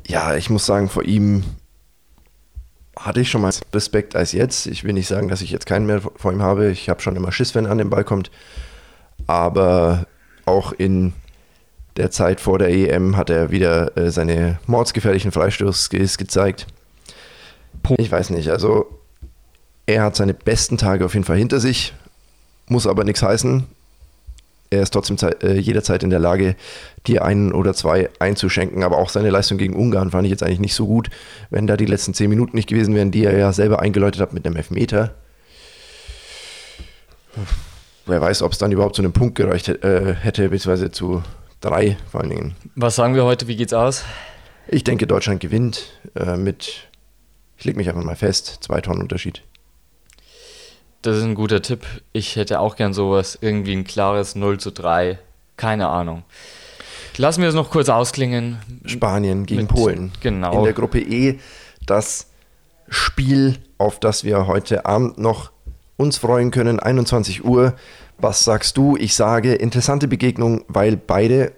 Ja, 0.07 0.35
ich 0.35 0.51
muss 0.51 0.67
sagen, 0.67 0.89
vor 0.89 1.05
ihm 1.05 1.45
hatte 2.99 3.21
ich 3.21 3.31
schon 3.31 3.43
mal 3.43 3.53
Respekt 3.73 4.17
als 4.17 4.33
jetzt. 4.33 4.67
Ich 4.67 4.85
will 4.85 4.93
nicht 4.93 5.07
sagen, 5.07 5.29
dass 5.29 5.43
ich 5.43 5.51
jetzt 5.51 5.67
keinen 5.67 5.87
mehr 5.87 6.01
vor 6.01 6.33
ihm 6.33 6.43
habe. 6.43 6.71
Ich 6.71 6.89
habe 6.89 7.01
schon 7.01 7.17
immer 7.17 7.33
Schiss, 7.33 7.55
wenn 7.55 7.67
er 7.67 7.73
an 7.73 7.79
den 7.79 7.91
Ball 7.91 8.05
kommt. 8.05 8.31
Aber 9.27 10.07
auch 10.47 10.73
in 10.73 11.13
der 11.97 12.11
Zeit 12.11 12.41
vor 12.41 12.59
der 12.59 12.71
EM 12.71 13.17
hat 13.17 13.31
er 13.31 13.51
wieder 13.51 13.97
äh, 13.97 14.11
seine 14.11 14.59
mordsgefährlichen 14.67 15.33
Freistoßskills 15.33 16.19
gezeigt. 16.19 16.67
Ich 17.99 18.11
weiß 18.11 18.31
nicht, 18.31 18.49
also 18.49 18.87
er 19.87 20.03
hat 20.03 20.17
seine 20.17 20.35
besten 20.35 20.79
Tage 20.79 21.05
auf 21.05 21.15
jeden 21.15 21.27
Fall 21.27 21.37
hinter 21.37 21.61
sich, 21.61 21.93
muss 22.67 22.87
aber 22.87 23.05
nichts 23.05 23.23
heißen 23.23 23.67
er 24.75 24.83
ist 24.83 24.91
trotzdem 24.93 25.17
äh, 25.43 25.59
jederzeit 25.59 26.03
in 26.03 26.11
der 26.11 26.19
Lage, 26.19 26.57
dir 27.07 27.25
einen 27.25 27.53
oder 27.53 27.75
zwei 27.75 28.11
einzuschenken. 28.19 28.83
Aber 28.83 28.99
auch 28.99 29.09
seine 29.09 29.31
Leistung 29.31 29.59
gegen 29.59 29.75
Ungarn 29.75 30.11
fand 30.11 30.25
ich 30.25 30.31
jetzt 30.31 30.43
eigentlich 30.43 30.61
nicht 30.61 30.75
so 30.75 30.87
gut. 30.87 31.11
Wenn 31.51 31.67
da 31.67 31.77
die 31.77 31.87
letzten 31.87 32.15
zehn 32.15 32.29
Minuten 32.29 32.57
nicht 32.57 32.69
gewesen 32.69 32.95
wären, 32.95 33.11
die 33.11 33.25
er 33.25 33.37
ja 33.37 33.53
selber 33.53 33.81
eingeläutet 33.81 34.21
hat 34.21 34.33
mit 34.33 34.47
einem 34.47 34.57
Elfmeter. 34.57 35.15
Wer 38.07 38.21
weiß, 38.21 38.43
ob 38.43 38.53
es 38.53 38.59
dann 38.59 38.73
überhaupt 38.73 38.97
zu 38.97 39.03
einem 39.03 39.13
Punkt 39.13 39.37
gereicht 39.37 39.69
äh, 39.69 40.15
hätte, 40.15 40.49
beziehungsweise 40.49 40.91
zu 40.91 41.23
drei 41.61 41.97
vor 42.11 42.21
allen 42.21 42.31
Dingen. 42.31 42.57
Was 42.75 42.97
sagen 42.97 43.15
wir 43.15 43.25
heute? 43.25 43.49
Wie 43.49 43.57
geht's 43.57 43.73
aus? 43.73 44.05
Ich 44.69 44.85
denke, 44.85 45.07
Deutschland 45.07 45.41
gewinnt 45.41 45.93
äh, 46.15 46.37
mit, 46.37 46.89
ich 47.57 47.65
lege 47.65 47.79
mich 47.79 47.89
einfach 47.89 48.05
mal 48.05 48.17
fest, 48.17 48.59
zwei 48.61 48.81
Tonnen 48.81 49.03
Unterschied. 49.03 49.43
Das 51.05 51.19
ist 51.19 51.25
ein 51.25 51.35
guter 51.35 51.61
Tipp. 51.61 51.85
Ich 52.15 52.37
hätte 52.37 52.61
auch 52.61 52.77
gern 52.77 52.95
sowas, 52.95 53.37
irgendwie 53.43 53.75
ein 53.75 53.85
klares 53.85 54.37
0 54.37 54.59
zu 54.59 54.71
3. 54.71 55.19
Keine 55.59 55.89
Ahnung. 55.89 56.23
Lassen 57.19 57.43
wir 57.43 57.49
es 57.51 57.55
noch 57.55 57.69
kurz 57.69 57.91
ausklingen. 57.91 58.57
Spanien 58.87 59.45
gegen 59.45 59.63
Mit, 59.63 59.69
Polen. 59.69 60.13
Genau. 60.23 60.57
In 60.57 60.65
der 60.65 60.73
Gruppe 60.73 61.01
E 61.01 61.39
das 61.85 62.29
Spiel, 62.89 63.59
auf 63.77 64.01
das 64.01 64.25
wir 64.25 64.47
heute 64.47 64.87
Abend 64.87 65.19
noch 65.19 65.53
uns 65.99 66.17
freuen 66.17 66.51
können, 66.51 66.81
21 66.81 67.45
Uhr. 67.45 67.75
Was 68.17 68.43
sagst 68.43 68.79
du? 68.79 68.97
Ich 68.97 69.15
sage 69.15 69.55
interessante 69.55 70.09
Begegnung, 70.09 70.65
weil 70.69 70.97
beide 70.97 71.53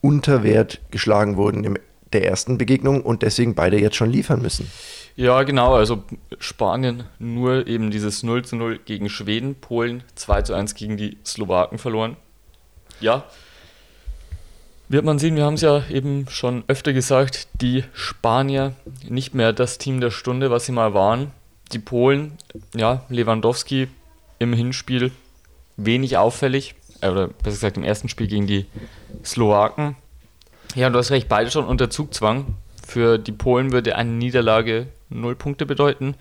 unter 0.00 0.44
Wert 0.44 0.80
geschlagen 0.92 1.36
wurden 1.36 1.64
in 1.64 1.76
der 2.12 2.24
ersten 2.24 2.56
Begegnung 2.56 3.02
und 3.02 3.22
deswegen 3.22 3.56
beide 3.56 3.80
jetzt 3.80 3.96
schon 3.96 4.10
liefern 4.10 4.40
müssen. 4.42 4.70
Ja, 5.16 5.42
genau. 5.44 5.74
Also 5.74 6.04
Spanien 6.38 7.04
nur 7.18 7.66
eben 7.66 7.90
dieses 7.90 8.22
0 8.22 8.44
zu 8.44 8.56
0 8.56 8.78
gegen 8.84 9.08
Schweden, 9.08 9.54
Polen 9.54 10.02
2 10.14 10.42
zu 10.42 10.54
1 10.54 10.74
gegen 10.74 10.98
die 10.98 11.16
Slowaken 11.24 11.78
verloren. 11.78 12.16
Ja. 13.00 13.24
Wird 14.88 15.04
man 15.04 15.18
sehen, 15.18 15.34
wir 15.34 15.44
haben 15.44 15.54
es 15.54 15.62
ja 15.62 15.82
eben 15.88 16.28
schon 16.28 16.64
öfter 16.68 16.92
gesagt, 16.92 17.48
die 17.60 17.82
Spanier 17.92 18.74
nicht 19.08 19.34
mehr 19.34 19.52
das 19.52 19.78
Team 19.78 20.00
der 20.00 20.10
Stunde, 20.10 20.50
was 20.50 20.66
sie 20.66 20.72
mal 20.72 20.94
waren. 20.94 21.32
Die 21.72 21.80
Polen, 21.80 22.38
ja, 22.74 23.04
Lewandowski 23.08 23.88
im 24.38 24.52
Hinspiel 24.52 25.10
wenig 25.76 26.18
auffällig, 26.18 26.74
äh, 27.00 27.08
oder 27.08 27.28
besser 27.28 27.56
gesagt 27.56 27.76
im 27.78 27.84
ersten 27.84 28.08
Spiel 28.08 28.28
gegen 28.28 28.46
die 28.46 28.66
Slowaken. 29.24 29.96
Ja, 30.74 30.90
du 30.90 30.98
hast 30.98 31.10
recht, 31.10 31.28
beide 31.28 31.50
schon 31.50 31.64
unter 31.64 31.90
Zugzwang. 31.90 32.54
Für 32.86 33.18
die 33.18 33.32
Polen 33.32 33.72
würde 33.72 33.96
eine 33.96 34.10
Niederlage 34.10 34.86
null 35.08 35.34
Punkte 35.34 35.66
bedeuten. 35.66 36.14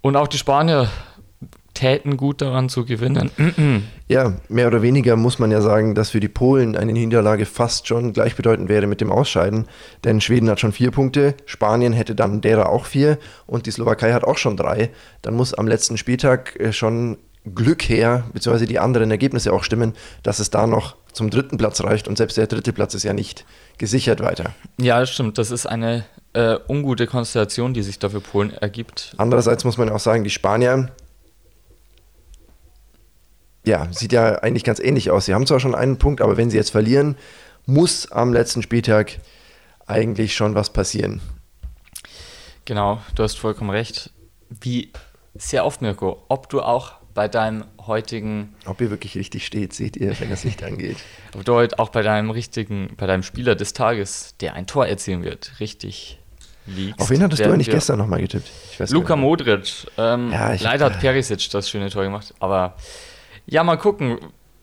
Und 0.00 0.16
auch 0.16 0.28
die 0.28 0.38
Spanier 0.38 0.88
täten 1.76 2.16
gut 2.16 2.40
daran 2.40 2.68
zu 2.68 2.84
gewinnen. 2.84 3.30
ja, 4.08 4.34
mehr 4.48 4.66
oder 4.66 4.82
weniger 4.82 5.14
muss 5.16 5.38
man 5.38 5.50
ja 5.50 5.60
sagen, 5.60 5.94
dass 5.94 6.10
für 6.10 6.20
die 6.20 6.28
Polen 6.28 6.76
eine 6.76 6.92
Niederlage 6.92 7.44
fast 7.44 7.86
schon 7.86 8.12
gleichbedeutend 8.12 8.68
wäre 8.68 8.86
mit 8.86 9.00
dem 9.00 9.12
Ausscheiden. 9.12 9.66
Denn 10.04 10.20
Schweden 10.20 10.48
hat 10.48 10.58
schon 10.58 10.72
vier 10.72 10.90
Punkte, 10.90 11.34
Spanien 11.44 11.92
hätte 11.92 12.14
dann 12.14 12.40
derer 12.40 12.70
auch 12.70 12.86
vier 12.86 13.18
und 13.46 13.66
die 13.66 13.70
Slowakei 13.70 14.12
hat 14.12 14.24
auch 14.24 14.38
schon 14.38 14.56
drei. 14.56 14.90
Dann 15.22 15.34
muss 15.34 15.54
am 15.54 15.68
letzten 15.68 15.98
Spieltag 15.98 16.58
äh, 16.58 16.72
schon 16.72 17.18
Glück 17.54 17.82
her, 17.88 18.24
beziehungsweise 18.32 18.66
die 18.66 18.80
anderen 18.80 19.10
Ergebnisse 19.10 19.52
auch 19.52 19.62
stimmen, 19.62 19.92
dass 20.22 20.40
es 20.40 20.50
da 20.50 20.66
noch 20.66 20.96
zum 21.12 21.30
dritten 21.30 21.58
Platz 21.58 21.82
reicht 21.82 22.08
und 22.08 22.16
selbst 22.16 22.36
der 22.36 22.48
dritte 22.48 22.72
Platz 22.72 22.94
ist 22.94 23.04
ja 23.04 23.12
nicht 23.12 23.44
gesichert 23.78 24.20
weiter. 24.20 24.54
Ja, 24.78 24.98
das 24.98 25.10
stimmt. 25.10 25.38
Das 25.38 25.50
ist 25.50 25.66
eine 25.66 26.04
äh, 26.36 26.58
ungute 26.68 27.06
Konstellation, 27.06 27.72
die 27.72 27.82
sich 27.82 27.98
da 27.98 28.10
für 28.10 28.20
Polen 28.20 28.52
ergibt. 28.52 29.14
Andererseits 29.16 29.64
muss 29.64 29.78
man 29.78 29.88
auch 29.88 29.98
sagen, 29.98 30.22
die 30.22 30.30
Spanier, 30.30 30.90
ja, 33.64 33.88
sieht 33.90 34.12
ja 34.12 34.36
eigentlich 34.40 34.62
ganz 34.62 34.78
ähnlich 34.78 35.10
aus. 35.10 35.24
Sie 35.24 35.34
haben 35.34 35.46
zwar 35.46 35.60
schon 35.60 35.74
einen 35.74 35.98
Punkt, 35.98 36.20
aber 36.20 36.36
wenn 36.36 36.50
sie 36.50 36.58
jetzt 36.58 36.70
verlieren, 36.70 37.16
muss 37.64 38.12
am 38.12 38.34
letzten 38.34 38.62
Spieltag 38.62 39.18
eigentlich 39.86 40.36
schon 40.36 40.54
was 40.54 40.70
passieren. 40.70 41.22
Genau, 42.66 43.00
du 43.14 43.22
hast 43.22 43.38
vollkommen 43.38 43.70
recht. 43.70 44.10
Wie 44.50 44.92
sehr 45.34 45.64
oft, 45.64 45.80
Mirko, 45.80 46.22
ob 46.28 46.50
du 46.50 46.60
auch 46.60 46.96
bei 47.14 47.28
deinem 47.28 47.64
heutigen. 47.86 48.54
Ob 48.66 48.80
ihr 48.82 48.90
wirklich 48.90 49.16
richtig 49.16 49.46
steht, 49.46 49.72
seht 49.72 49.96
ihr, 49.96 50.20
wenn 50.20 50.28
das 50.28 50.44
Licht 50.44 50.62
angeht. 50.62 50.98
Ob 51.34 51.46
du 51.46 51.54
heute 51.54 51.78
auch 51.78 51.88
bei 51.88 52.02
deinem 52.02 52.30
richtigen, 52.30 52.90
bei 52.98 53.06
deinem 53.06 53.22
Spieler 53.22 53.54
des 53.54 53.72
Tages, 53.72 54.34
der 54.40 54.52
ein 54.52 54.66
Tor 54.66 54.86
erzielen 54.86 55.22
wird, 55.22 55.60
richtig 55.60 56.18
liegst. 56.66 57.00
Auf 57.00 57.10
wen 57.10 57.22
hattest 57.22 57.44
du 57.44 57.52
eigentlich 57.52 57.70
gestern 57.70 57.98
nochmal 57.98 58.20
getippt? 58.20 58.48
Ich 58.72 58.80
weiß 58.80 58.90
Luka. 58.90 59.16
Modric. 59.16 59.86
Ähm, 59.98 60.30
Ja, 60.32 60.52
ich- 60.54 60.62
leider 60.62 60.86
hat 60.86 61.00
Perisic 61.00 61.48
das 61.50 61.68
schöne 61.70 61.90
Tor 61.90 62.02
gemacht. 62.04 62.34
Aber 62.40 62.74
ja, 63.46 63.62
mal 63.64 63.76
gucken, 63.76 64.18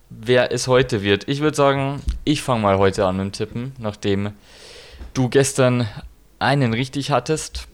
wer 0.10 0.52
es 0.52 0.68
heute 0.68 1.02
wird. 1.04 1.28
Ich 1.28 1.39
würde 1.39 1.56
sagen, 1.56 2.02
ich 2.24 2.42
fange 2.42 2.62
mal 2.62 2.78
heute 2.78 3.06
an 3.06 3.18
mit 3.18 3.26
dem 3.26 3.32
Tippen, 3.32 3.72
nachdem 3.80 4.32
du 5.13 5.30
gestern 5.30 5.88
einen 6.39 6.74
richtig 6.74 7.12
hattest. 7.12 7.68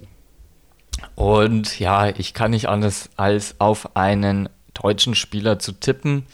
Und 1.16 1.80
ja, 1.80 2.08
ich 2.10 2.34
kann 2.34 2.52
nicht 2.52 2.68
anders 2.70 3.10
als 3.16 3.56
auf 3.60 3.96
einen 3.96 4.50
deutschen 4.74 5.16
Spieler 5.16 5.60
zu 5.60 5.72
tippen. 5.74 6.26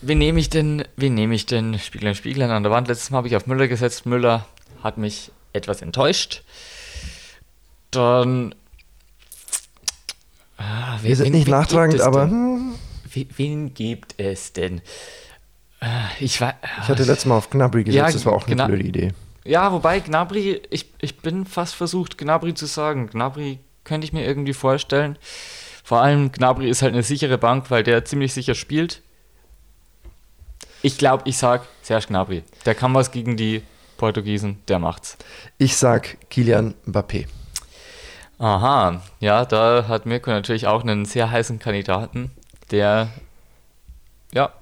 Wen 0.00 0.18
nehme 0.18 0.38
ich 0.38 0.48
denn? 0.48 0.84
Wen 0.96 1.14
nehme 1.14 1.34
ich 1.34 1.46
denn? 1.46 1.78
Spieglein, 1.78 2.14
Spieglein 2.14 2.50
an 2.50 2.62
der 2.62 2.70
Wand. 2.70 2.88
Letztes 2.88 3.10
Mal 3.10 3.18
habe 3.18 3.28
ich 3.28 3.36
auf 3.36 3.46
Müller 3.46 3.66
gesetzt. 3.66 4.06
Müller 4.06 4.46
hat 4.82 4.96
mich 4.96 5.32
etwas 5.58 5.82
enttäuscht. 5.82 6.42
Dann. 7.90 8.54
Ah, 10.56 10.98
Wir 11.02 11.14
sind 11.16 11.26
wen- 11.26 11.32
nicht 11.34 11.46
wen 11.46 11.52
nachtragend, 11.52 12.00
aber 12.00 12.22
hm, 12.24 12.74
Wen, 13.12 13.28
wen 13.36 13.74
gibt 13.74 14.14
es 14.18 14.52
denn? 14.52 14.80
Ah, 15.80 16.08
Ich 16.20 16.40
war. 16.40 16.54
ich 16.82 16.88
hatte 16.88 17.04
letztes 17.04 17.26
Mal 17.26 17.36
auf 17.36 17.48
Gnabry 17.50 17.84
gesetzt, 17.84 17.96
Ja, 17.96 18.10
das 18.12 18.26
war 18.26 18.32
auch 18.32 18.46
eine 18.46 18.56
genau. 18.56 18.66
blöde 18.66 18.82
Idee. 18.84 19.12
Ja, 19.44 19.72
wobei 19.72 20.00
Gnabry, 20.00 20.60
ich, 20.70 20.86
ich 21.00 21.16
bin 21.18 21.46
fast 21.46 21.74
versucht, 21.74 22.18
Gnabry 22.18 22.52
zu 22.54 22.66
sagen. 22.66 23.06
Gnabry 23.08 23.60
könnte 23.84 24.04
ich 24.04 24.12
mir 24.12 24.26
irgendwie 24.26 24.52
vorstellen. 24.52 25.16
Vor 25.84 26.02
allem 26.02 26.32
Gnabry 26.32 26.68
ist 26.68 26.82
halt 26.82 26.92
eine 26.92 27.02
sichere 27.02 27.38
Bank, 27.38 27.70
weil 27.70 27.82
der 27.82 28.04
ziemlich 28.04 28.34
sicher 28.34 28.54
spielt. 28.54 29.00
Ich 30.82 30.98
glaube, 30.98 31.22
ich 31.26 31.38
sag 31.38 31.62
Serge 31.82 32.08
Gnabry. 32.08 32.42
Der 32.66 32.74
kann 32.74 32.92
was 32.94 33.10
gegen 33.10 33.36
die 33.38 33.62
Portugiesen, 33.98 34.62
der 34.68 34.78
macht's. 34.78 35.18
Ich 35.58 35.76
sag 35.76 36.16
Kilian 36.30 36.74
Mbappé. 36.86 37.26
Aha, 38.38 39.02
ja, 39.20 39.44
da 39.44 39.86
hat 39.88 40.06
Mirko 40.06 40.30
natürlich 40.30 40.66
auch 40.66 40.82
einen 40.82 41.04
sehr 41.04 41.30
heißen 41.30 41.58
Kandidaten, 41.58 42.30
der 42.70 43.08
ja 44.32 44.52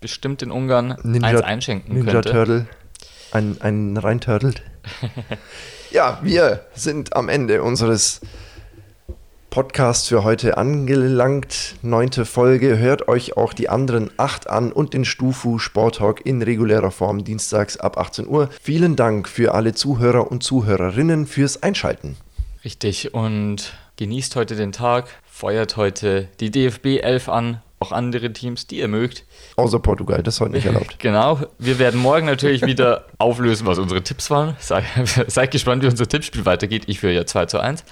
bestimmt 0.00 0.42
in 0.42 0.50
Ungarn 0.50 0.92
eins 0.92 1.42
einschenken 1.42 1.94
Ninja 1.94 2.12
könnte. 2.12 2.30
Turtle. 2.30 2.66
Ein, 3.32 3.60
ein 3.60 3.96
reinturtelt. 3.96 4.62
ja, 5.90 6.20
wir 6.22 6.64
sind 6.74 7.16
am 7.16 7.28
Ende 7.28 7.62
unseres 7.62 8.20
Podcasts 9.56 10.08
für 10.08 10.22
heute 10.22 10.58
angelangt. 10.58 11.76
Neunte 11.80 12.26
Folge. 12.26 12.76
Hört 12.76 13.08
euch 13.08 13.38
auch 13.38 13.54
die 13.54 13.70
anderen 13.70 14.10
acht 14.18 14.50
an 14.50 14.70
und 14.70 14.92
den 14.92 15.06
Stufu 15.06 15.58
Sport 15.58 15.96
Talk 15.96 16.26
in 16.26 16.42
regulärer 16.42 16.90
Form 16.90 17.24
dienstags 17.24 17.78
ab 17.78 17.96
18 17.96 18.28
Uhr. 18.28 18.50
Vielen 18.60 18.96
Dank 18.96 19.26
für 19.26 19.54
alle 19.54 19.72
Zuhörer 19.72 20.30
und 20.30 20.42
Zuhörerinnen 20.42 21.26
fürs 21.26 21.62
Einschalten. 21.62 22.18
Richtig, 22.66 23.14
und 23.14 23.72
genießt 23.96 24.36
heute 24.36 24.56
den 24.56 24.72
Tag, 24.72 25.08
feuert 25.24 25.78
heute 25.78 26.28
die 26.38 26.50
DFB 26.50 26.98
11 27.00 27.30
an, 27.30 27.62
auch 27.78 27.92
andere 27.92 28.34
Teams, 28.34 28.66
die 28.66 28.80
ihr 28.80 28.88
mögt. 28.88 29.24
Außer 29.56 29.78
Portugal, 29.78 30.22
das 30.22 30.34
ist 30.34 30.40
heute 30.42 30.52
nicht 30.52 30.66
erlaubt. 30.66 30.98
Genau, 30.98 31.40
wir 31.58 31.78
werden 31.78 31.98
morgen 31.98 32.26
natürlich 32.26 32.60
wieder 32.60 33.06
auflösen, 33.16 33.66
was 33.66 33.78
unsere 33.78 34.02
Tipps 34.02 34.28
waren. 34.28 34.54
Sei, 34.60 34.84
seid 35.28 35.50
gespannt, 35.50 35.82
wie 35.82 35.86
unser 35.86 36.06
Tippspiel 36.06 36.44
weitergeht. 36.44 36.82
Ich 36.88 37.00
führe 37.00 37.14
ja 37.14 37.24
2 37.24 37.46
zu 37.46 37.58
1. 37.58 37.84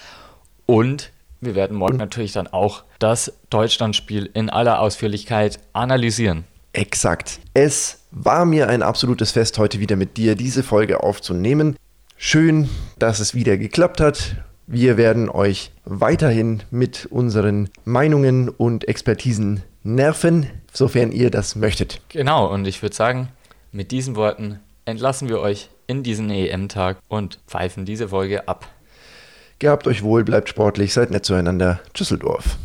Und 0.67 1.09
wir 1.41 1.55
werden 1.55 1.77
morgen 1.77 1.97
natürlich 1.97 2.31
dann 2.33 2.47
auch 2.47 2.83
das 2.99 3.33
Deutschlandspiel 3.49 4.29
in 4.33 4.49
aller 4.49 4.79
Ausführlichkeit 4.79 5.59
analysieren. 5.73 6.45
Exakt. 6.73 7.39
Es 7.53 8.05
war 8.11 8.45
mir 8.45 8.67
ein 8.67 8.83
absolutes 8.83 9.31
Fest, 9.31 9.57
heute 9.57 9.79
wieder 9.79 9.95
mit 9.95 10.17
dir 10.17 10.35
diese 10.35 10.63
Folge 10.63 11.03
aufzunehmen. 11.03 11.77
Schön, 12.17 12.69
dass 12.99 13.19
es 13.19 13.33
wieder 13.33 13.57
geklappt 13.57 14.01
hat. 14.01 14.35
Wir 14.67 14.97
werden 14.97 15.29
euch 15.29 15.71
weiterhin 15.85 16.63
mit 16.71 17.05
unseren 17.05 17.69
Meinungen 17.85 18.49
und 18.49 18.87
Expertisen 18.87 19.63
nerven, 19.83 20.49
sofern 20.73 21.11
ihr 21.11 21.29
das 21.29 21.55
möchtet. 21.55 22.01
Genau, 22.09 22.51
und 22.51 22.65
ich 22.67 22.81
würde 22.81 22.95
sagen, 22.95 23.29
mit 23.71 23.91
diesen 23.91 24.15
Worten 24.15 24.59
entlassen 24.85 25.29
wir 25.29 25.39
euch 25.39 25.69
in 25.87 26.03
diesen 26.03 26.29
EM-Tag 26.29 26.97
und 27.07 27.39
pfeifen 27.47 27.85
diese 27.85 28.09
Folge 28.09 28.47
ab. 28.47 28.67
Gehabt 29.59 29.87
euch 29.87 30.03
wohl, 30.03 30.23
bleibt 30.23 30.49
sportlich, 30.49 30.93
seid 30.93 31.11
nett 31.11 31.25
zueinander. 31.25 31.79
Tschüsseldorf. 31.93 32.57